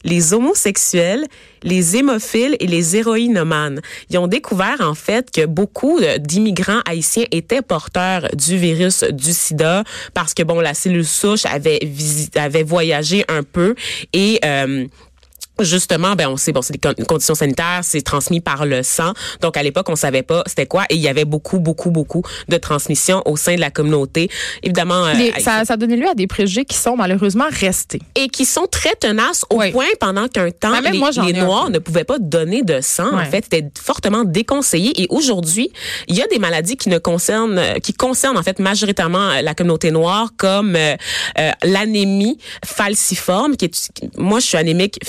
les 0.07 0.33
homosexuels, 0.33 1.25
les 1.63 1.97
hémophiles 1.97 2.55
et 2.59 2.67
les 2.67 2.95
héroïnomanes. 2.95 3.81
Ils 4.09 4.17
ont 4.17 4.27
découvert 4.27 4.79
en 4.79 4.93
fait 4.93 5.29
que 5.31 5.45
beaucoup 5.45 5.99
d'immigrants 6.19 6.81
haïtiens 6.85 7.25
étaient 7.31 7.61
porteurs 7.61 8.27
du 8.33 8.57
virus 8.57 9.03
du 9.03 9.33
sida 9.33 9.83
parce 10.13 10.33
que 10.33 10.43
bon 10.43 10.59
la 10.59 10.73
cellule 10.73 11.05
souche 11.05 11.45
avait 11.45 11.79
avait 12.35 12.63
voyagé 12.63 13.25
un 13.27 13.43
peu 13.43 13.75
et 14.13 14.39
euh, 14.45 14.85
Justement, 15.59 16.15
ben 16.15 16.27
on 16.27 16.37
sait 16.37 16.51
bon, 16.51 16.61
c'est 16.61 16.73
des 16.73 17.05
conditions 17.05 17.35
sanitaires, 17.35 17.81
c'est 17.83 18.01
transmis 18.01 18.41
par 18.41 18.65
le 18.65 18.83
sang. 18.83 19.13
Donc 19.41 19.57
à 19.57 19.63
l'époque, 19.63 19.89
on 19.89 19.95
savait 19.95 20.23
pas 20.23 20.43
c'était 20.45 20.65
quoi 20.65 20.85
et 20.89 20.95
il 20.95 21.01
y 21.01 21.07
avait 21.07 21.25
beaucoup, 21.25 21.59
beaucoup, 21.59 21.91
beaucoup 21.91 22.23
de 22.47 22.57
transmission 22.57 23.21
au 23.25 23.37
sein 23.37 23.55
de 23.55 23.61
la 23.61 23.71
communauté. 23.71 24.29
Évidemment, 24.63 25.05
euh, 25.05 25.13
ça, 25.39 25.65
ça 25.65 25.77
donné 25.77 25.95
lieu 25.95 26.07
à 26.07 26.15
des 26.15 26.27
préjugés 26.27 26.65
qui 26.65 26.77
sont 26.77 26.95
malheureusement 26.95 27.47
restés 27.49 28.01
et 28.15 28.27
qui 28.29 28.45
sont 28.45 28.67
très 28.69 28.95
tenaces 28.95 29.45
au 29.49 29.59
point 29.71 29.87
pendant 29.99 30.27
qu'un 30.27 30.51
temps 30.51 30.71
ben, 30.71 30.91
les, 30.91 31.33
les 31.33 31.39
Noirs 31.39 31.69
ne 31.69 31.79
pouvaient 31.79 32.03
pas 32.03 32.19
donner 32.19 32.63
de 32.63 32.81
sang. 32.81 33.17
En 33.17 33.25
fait, 33.25 33.45
c'était 33.45 33.69
fortement 33.81 34.23
déconseillé. 34.23 35.01
Et 35.01 35.07
aujourd'hui, 35.09 35.71
il 36.07 36.15
y 36.15 36.21
a 36.21 36.27
des 36.27 36.39
maladies 36.39 36.77
qui 36.77 36.89
ne 36.89 36.97
concernent, 36.97 37.79
qui 37.81 37.93
concernent 37.93 38.37
en 38.37 38.43
fait 38.43 38.59
majoritairement 38.59 39.41
la 39.41 39.53
communauté 39.53 39.91
noire, 39.91 40.31
comme 40.37 40.75
euh, 40.75 40.95
euh 41.39 41.51
l'anémie 41.63 42.37
falciforme, 42.65 43.55
qui 43.55 43.65
est, 43.65 44.17
moi 44.17 44.39
je 44.39 44.45
suis 44.45 44.57
anémique 44.57 44.99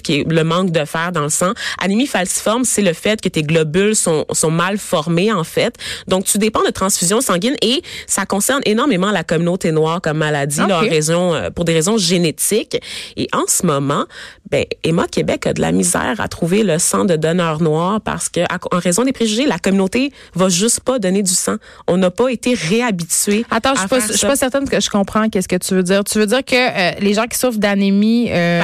qui 0.00 0.20
est 0.20 0.28
le 0.28 0.44
manque 0.44 0.70
de 0.70 0.84
fer 0.84 1.12
dans 1.12 1.22
le 1.22 1.28
sang. 1.28 1.52
Anémie 1.78 2.06
falciforme, 2.06 2.64
c'est 2.64 2.82
le 2.82 2.92
fait 2.92 3.20
que 3.20 3.28
tes 3.28 3.42
globules 3.42 3.96
sont, 3.96 4.24
sont 4.32 4.50
mal 4.50 4.78
formés, 4.78 5.32
en 5.32 5.44
fait. 5.44 5.74
Donc, 6.08 6.24
tu 6.24 6.38
dépends 6.38 6.64
de 6.64 6.70
transfusion 6.70 7.20
sanguine 7.20 7.56
et 7.62 7.82
ça 8.06 8.24
concerne 8.26 8.62
énormément 8.64 9.10
la 9.10 9.24
communauté 9.24 9.72
noire 9.72 10.00
comme 10.00 10.18
maladie, 10.18 10.60
là, 10.66 10.80
raison, 10.80 11.34
euh, 11.34 11.50
pour 11.50 11.64
des 11.64 11.74
raisons 11.74 11.98
génétiques. 11.98 12.78
Et 13.16 13.28
en 13.32 13.44
ce 13.48 13.66
moment, 13.66 14.06
ben, 14.52 14.64
Emma 14.84 15.06
Québec 15.08 15.46
a 15.46 15.54
de 15.54 15.60
la 15.60 15.72
misère 15.72 16.16
à 16.18 16.28
trouver 16.28 16.62
le 16.62 16.78
sang 16.78 17.04
de 17.04 17.16
donneurs 17.16 17.62
noirs 17.62 18.00
parce 18.02 18.28
que, 18.28 18.40
en 18.40 18.78
raison 18.78 19.02
des 19.04 19.12
préjugés, 19.12 19.46
la 19.46 19.58
communauté 19.58 20.12
va 20.34 20.48
juste 20.48 20.80
pas 20.80 20.98
donner 20.98 21.22
du 21.22 21.32
sang. 21.32 21.56
On 21.86 21.96
n'a 21.96 22.10
pas 22.10 22.28
été 22.28 22.54
réhabitué. 22.54 23.44
Attends, 23.50 23.74
je 23.74 23.80
suis 23.80 23.88
pas, 23.88 24.00
je 24.00 24.12
suis 24.12 24.26
pas 24.26 24.36
certaine 24.36 24.68
que 24.68 24.78
je 24.78 24.90
comprends 24.90 25.28
qu'est-ce 25.30 25.48
que 25.48 25.56
tu 25.56 25.74
veux 25.74 25.82
dire. 25.82 26.04
Tu 26.04 26.18
veux 26.18 26.26
dire 26.26 26.44
que 26.44 26.54
euh, 26.54 26.92
les 27.00 27.14
gens 27.14 27.24
qui 27.24 27.38
souffrent 27.38 27.58
d'anémie, 27.58 28.30
euh, 28.30 28.62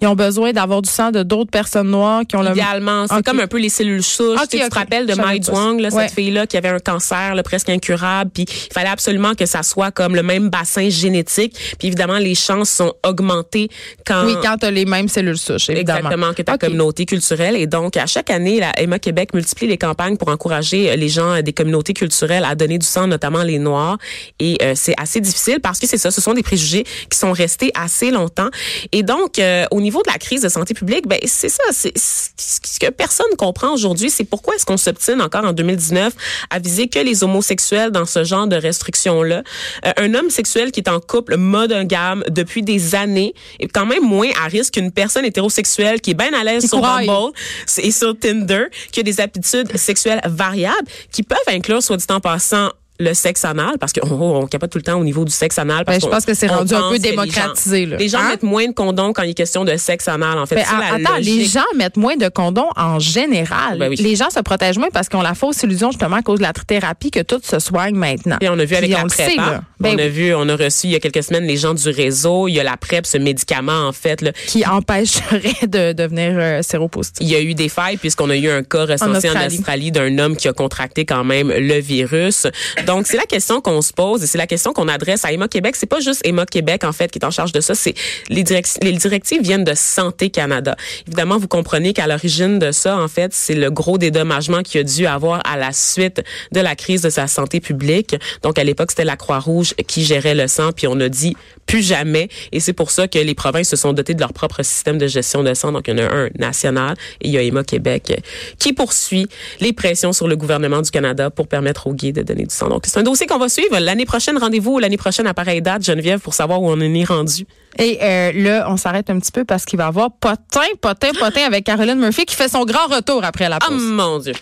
ils 0.00 0.06
ont 0.06 0.14
besoin 0.14 0.52
avoir 0.62 0.82
du 0.82 0.90
sang 0.90 1.10
de 1.10 1.22
d'autres 1.22 1.50
personnes 1.50 1.90
noires 1.90 2.22
qui 2.28 2.36
ont 2.36 2.42
Idéalement, 2.42 3.06
c'est 3.06 3.24
comme 3.24 3.40
un 3.40 3.46
peu 3.46 3.58
les 3.58 3.70
cellules 3.70 4.02
souches. 4.02 4.38
tu, 4.50 4.58
te 4.58 4.74
rappelles 4.74 5.06
de 5.06 5.14
Mai 5.14 5.38
Duong, 5.38 5.80
là, 5.80 5.90
cette 5.90 6.12
fille-là 6.12 6.46
qui 6.46 6.58
avait 6.58 6.68
un 6.68 6.78
cancer 6.78 7.34
là, 7.34 7.42
presque 7.42 7.70
incurable, 7.70 8.30
puis 8.32 8.44
il 8.48 8.72
fallait 8.72 8.90
absolument 8.90 9.34
que 9.34 9.46
ça 9.46 9.62
soit 9.62 9.90
comme 9.90 10.14
le 10.14 10.22
même 10.22 10.50
bassin 10.50 10.90
génétique. 10.90 11.56
Puis 11.78 11.88
évidemment, 11.88 12.18
les 12.18 12.34
chances 12.34 12.70
sont 12.70 12.92
augmentées 13.06 13.70
quand... 14.04 14.26
Oui, 14.26 14.34
quand 14.42 14.58
tu 14.58 14.66
as 14.66 14.70
les 14.70 14.84
mêmes 14.84 15.08
cellules 15.08 15.21
évidemment. 15.28 15.98
Exactement, 15.98 16.34
que 16.34 16.42
ta 16.42 16.58
communauté 16.58 17.06
culturelle. 17.06 17.56
Et 17.56 17.66
donc, 17.66 17.96
à 17.96 18.06
chaque 18.06 18.30
année, 18.30 18.60
la 18.60 18.72
Emma 18.80 18.98
Québec 18.98 19.34
multiplie 19.34 19.66
les 19.66 19.78
campagnes 19.78 20.16
pour 20.16 20.28
encourager 20.28 20.90
euh, 20.90 20.96
les 20.96 21.08
gens 21.08 21.40
des 21.42 21.52
communautés 21.52 21.94
culturelles 21.94 22.44
à 22.44 22.54
donner 22.54 22.78
du 22.78 22.86
sang, 22.86 23.06
notamment 23.06 23.42
les 23.42 23.58
Noirs. 23.58 23.98
Et 24.38 24.58
euh, 24.62 24.72
c'est 24.76 24.94
assez 24.98 25.20
difficile 25.20 25.60
parce 25.60 25.78
que 25.78 25.86
c'est 25.86 25.98
ça, 25.98 26.10
ce 26.10 26.20
sont 26.20 26.34
des 26.34 26.42
préjugés 26.42 26.84
qui 27.10 27.18
sont 27.18 27.32
restés 27.32 27.70
assez 27.74 28.10
longtemps. 28.10 28.48
Et 28.92 29.02
donc, 29.02 29.38
euh, 29.38 29.64
au 29.70 29.80
niveau 29.80 30.02
de 30.02 30.10
la 30.10 30.18
crise 30.18 30.42
de 30.42 30.48
santé 30.48 30.74
publique, 30.74 31.06
ben 31.06 31.18
c'est 31.24 31.48
ça, 31.48 31.64
c'est 31.70 31.92
ce 31.96 32.78
que 32.80 32.90
personne 32.90 33.34
comprend 33.38 33.72
aujourd'hui, 33.72 34.10
c'est 34.10 34.24
pourquoi 34.24 34.54
est-ce 34.54 34.66
qu'on 34.66 34.76
s'obtine 34.76 35.20
encore 35.20 35.44
en 35.44 35.52
2019 35.52 36.12
à 36.50 36.58
viser 36.58 36.88
que 36.88 36.98
les 36.98 37.24
homosexuels 37.24 37.90
dans 37.90 38.06
ce 38.06 38.24
genre 38.24 38.46
de 38.46 38.56
restrictions 38.56 39.22
là. 39.22 39.42
Euh, 39.86 39.92
un 39.96 40.14
homme 40.14 40.30
sexuel 40.30 40.72
qui 40.72 40.80
est 40.80 40.88
en 40.88 41.00
couple 41.00 41.36
monogame 41.36 42.24
depuis 42.28 42.62
des 42.62 42.94
années 42.94 43.34
est 43.60 43.68
quand 43.68 43.86
même 43.86 44.04
moins 44.04 44.28
à 44.42 44.48
risque 44.48 44.74
qu'une 44.74 44.90
personne 44.90 45.01
hétérosexuelle 45.24 46.00
qui 46.00 46.10
est 46.12 46.14
bien 46.14 46.32
à 46.32 46.44
l'aise 46.44 46.68
sur 46.68 46.80
Bumble 46.80 47.32
et 47.78 47.90
sur 47.90 48.18
Tinder, 48.18 48.66
qui 48.90 49.00
a 49.00 49.02
des 49.02 49.20
aptitudes 49.20 49.76
sexuelles 49.76 50.20
variables, 50.24 50.88
qui 51.10 51.22
peuvent 51.22 51.38
inclure, 51.48 51.82
soit 51.82 51.96
dit 51.96 52.06
en 52.10 52.20
passant, 52.20 52.70
le 53.02 53.14
sexe 53.14 53.44
anal 53.44 53.78
parce 53.78 53.92
qu'on 53.92 54.08
on 54.10 54.46
capote 54.46 54.70
tout 54.70 54.78
le 54.78 54.84
temps 54.84 54.98
au 54.98 55.04
niveau 55.04 55.24
du 55.24 55.32
sexe 55.32 55.58
anal. 55.58 55.84
Parce 55.84 55.98
ben, 55.98 56.06
je 56.06 56.10
pense 56.10 56.24
que 56.24 56.34
c'est 56.34 56.46
rendu 56.46 56.74
un 56.74 56.90
peu 56.90 56.98
démocratisé. 56.98 57.86
Les 57.86 58.08
gens, 58.08 58.18
hein? 58.18 58.30
mettent 58.30 58.42
moins 58.42 58.66
de 58.66 58.72
condoms 58.72 59.12
quand 59.12 59.22
il 59.22 59.30
est 59.30 59.34
question 59.34 59.64
de 59.64 59.76
sexe 59.76 60.08
anal. 60.08 60.38
En 60.38 60.46
fait, 60.46 60.56
ben, 60.56 60.64
attends, 61.04 61.18
les 61.18 61.44
gens 61.44 61.60
mettent 61.76 61.96
moins 61.96 62.16
de 62.16 62.28
condoms 62.28 62.70
en 62.76 62.98
général. 62.98 63.78
Ben 63.78 63.92
les 63.92 64.16
gens 64.16 64.30
se 64.30 64.40
protègent 64.40 64.78
moins 64.78 64.90
parce 64.92 65.08
qu'on 65.08 65.20
a 65.20 65.24
la 65.24 65.34
fausse 65.34 65.62
illusion 65.62 65.90
justement 65.90 66.16
à 66.16 66.22
cause 66.22 66.38
de 66.38 66.44
la 66.44 66.52
thérapie 66.52 67.10
que 67.10 67.20
tout 67.20 67.40
se 67.42 67.58
soigne 67.58 67.94
maintenant. 67.94 68.36
Et 68.40 68.48
on 68.48 68.58
a 68.58 68.64
vu 68.64 68.76
avec 68.76 68.90
la 68.90 69.04
PrEP. 69.04 69.38
Hein? 69.38 69.62
on 69.82 69.98
a 69.98 70.08
vu, 70.08 70.34
on 70.34 70.48
a 70.48 70.56
reçu 70.56 70.86
il 70.86 70.90
y 70.90 70.96
a 70.96 71.00
quelques 71.00 71.22
semaines 71.22 71.44
les 71.44 71.56
gens 71.56 71.74
du 71.74 71.88
réseau. 71.88 72.48
Il 72.48 72.54
y 72.54 72.60
a 72.60 72.62
la 72.62 72.76
PrEP, 72.76 73.06
ce 73.06 73.18
médicament 73.18 73.86
en 73.88 73.92
fait 73.92 74.20
là, 74.20 74.32
qui 74.46 74.64
empêcherait 74.66 75.66
de 75.66 75.92
devenir 75.92 76.32
euh, 76.34 76.62
séropositif. 76.62 77.18
Il 77.20 77.28
y 77.28 77.36
a 77.36 77.40
eu 77.40 77.54
des 77.54 77.68
failles 77.68 77.96
puisqu'on 77.96 78.30
a 78.30 78.36
eu 78.36 78.48
un 78.48 78.62
cas 78.62 78.84
recensé 78.84 79.30
en 79.30 79.46
Australie, 79.46 79.90
d'un 79.90 80.18
homme 80.18 80.36
qui 80.36 80.48
a 80.48 80.52
contracté 80.52 81.04
quand 81.04 81.24
même 81.24 81.48
le 81.50 81.80
virus. 81.80 82.46
Donc, 82.86 82.91
c'est 83.04 83.16
la 83.16 83.26
question 83.26 83.60
qu'on 83.60 83.82
se 83.82 83.92
pose 83.92 84.22
et 84.22 84.26
c'est 84.26 84.38
la 84.38 84.46
question 84.46 84.72
qu'on 84.72 84.88
adresse 84.88 85.24
à 85.24 85.32
Emma 85.32 85.48
Québec. 85.48 85.76
C'est 85.76 85.86
pas 85.86 86.00
juste 86.00 86.20
Emma 86.24 86.46
Québec, 86.46 86.84
en 86.84 86.92
fait, 86.92 87.10
qui 87.10 87.18
est 87.18 87.24
en 87.24 87.30
charge 87.30 87.52
de 87.52 87.60
ça. 87.60 87.74
C'est 87.74 87.94
les, 88.28 88.42
directives 88.42 89.42
viennent 89.42 89.64
de 89.64 89.74
Santé 89.74 90.30
Canada. 90.30 90.76
Évidemment, 91.06 91.38
vous 91.38 91.48
comprenez 91.48 91.92
qu'à 91.92 92.06
l'origine 92.06 92.58
de 92.58 92.72
ça, 92.72 92.98
en 92.98 93.08
fait, 93.08 93.32
c'est 93.32 93.54
le 93.54 93.70
gros 93.70 93.98
dédommagement 93.98 94.62
qu'il 94.62 94.80
a 94.80 94.84
dû 94.84 95.06
avoir 95.06 95.40
à 95.46 95.56
la 95.56 95.72
suite 95.72 96.22
de 96.52 96.60
la 96.60 96.76
crise 96.76 97.02
de 97.02 97.10
sa 97.10 97.26
santé 97.26 97.60
publique. 97.60 98.16
Donc, 98.42 98.58
à 98.58 98.64
l'époque, 98.64 98.90
c'était 98.90 99.04
la 99.04 99.16
Croix-Rouge 99.16 99.74
qui 99.86 100.04
gérait 100.04 100.34
le 100.34 100.48
sang, 100.48 100.72
puis 100.72 100.86
on 100.86 100.98
a 101.00 101.08
dit 101.08 101.36
plus 101.66 101.82
jamais. 101.82 102.28
Et 102.50 102.60
c'est 102.60 102.72
pour 102.72 102.90
ça 102.90 103.08
que 103.08 103.18
les 103.18 103.34
provinces 103.34 103.68
se 103.68 103.76
sont 103.76 103.92
dotées 103.92 104.14
de 104.14 104.20
leur 104.20 104.32
propre 104.32 104.62
système 104.62 104.98
de 104.98 105.06
gestion 105.06 105.42
de 105.42 105.54
sang. 105.54 105.72
Donc, 105.72 105.88
il 105.88 105.98
y 105.98 106.02
en 106.02 106.06
a 106.06 106.12
un 106.12 106.28
national 106.38 106.96
et 107.20 107.28
il 107.28 107.32
y 107.32 107.38
a 107.38 107.42
Emma 107.42 107.64
Québec 107.64 108.20
qui 108.58 108.72
poursuit 108.72 109.26
les 109.60 109.72
pressions 109.72 110.12
sur 110.12 110.28
le 110.28 110.36
gouvernement 110.36 110.82
du 110.82 110.90
Canada 110.90 111.30
pour 111.30 111.48
permettre 111.48 111.86
aux 111.86 111.94
gays 111.94 112.12
de 112.12 112.22
donner 112.22 112.44
du 112.44 112.54
sang. 112.54 112.68
Donc, 112.82 112.90
c'est 112.90 112.98
un 112.98 113.04
dossier 113.04 113.28
qu'on 113.28 113.38
va 113.38 113.48
suivre. 113.48 113.78
L'année 113.78 114.06
prochaine, 114.06 114.36
rendez-vous 114.36 114.80
l'année 114.80 114.96
prochaine 114.96 115.28
à 115.28 115.34
pareille 115.34 115.62
date, 115.62 115.84
Geneviève, 115.84 116.18
pour 116.18 116.34
savoir 116.34 116.60
où 116.60 116.68
on 116.68 116.72
en 116.72 116.80
est 116.80 117.04
rendu. 117.04 117.46
Et 117.78 117.98
euh, 118.02 118.32
là, 118.34 118.66
on 118.68 118.76
s'arrête 118.76 119.08
un 119.08 119.20
petit 119.20 119.30
peu 119.30 119.44
parce 119.44 119.64
qu'il 119.64 119.76
va 119.76 119.84
y 119.84 119.86
avoir 119.86 120.10
potin, 120.10 120.66
potin, 120.80 121.12
potin 121.16 121.42
avec 121.46 121.62
Caroline 121.64 122.00
Murphy 122.00 122.24
qui 122.24 122.34
fait 122.34 122.48
son 122.48 122.64
grand 122.64 122.86
retour 122.88 123.22
après 123.22 123.48
la 123.48 123.60
pause. 123.60 123.68
Oh 123.70 123.80
mon 123.80 124.18
Dieu. 124.18 124.32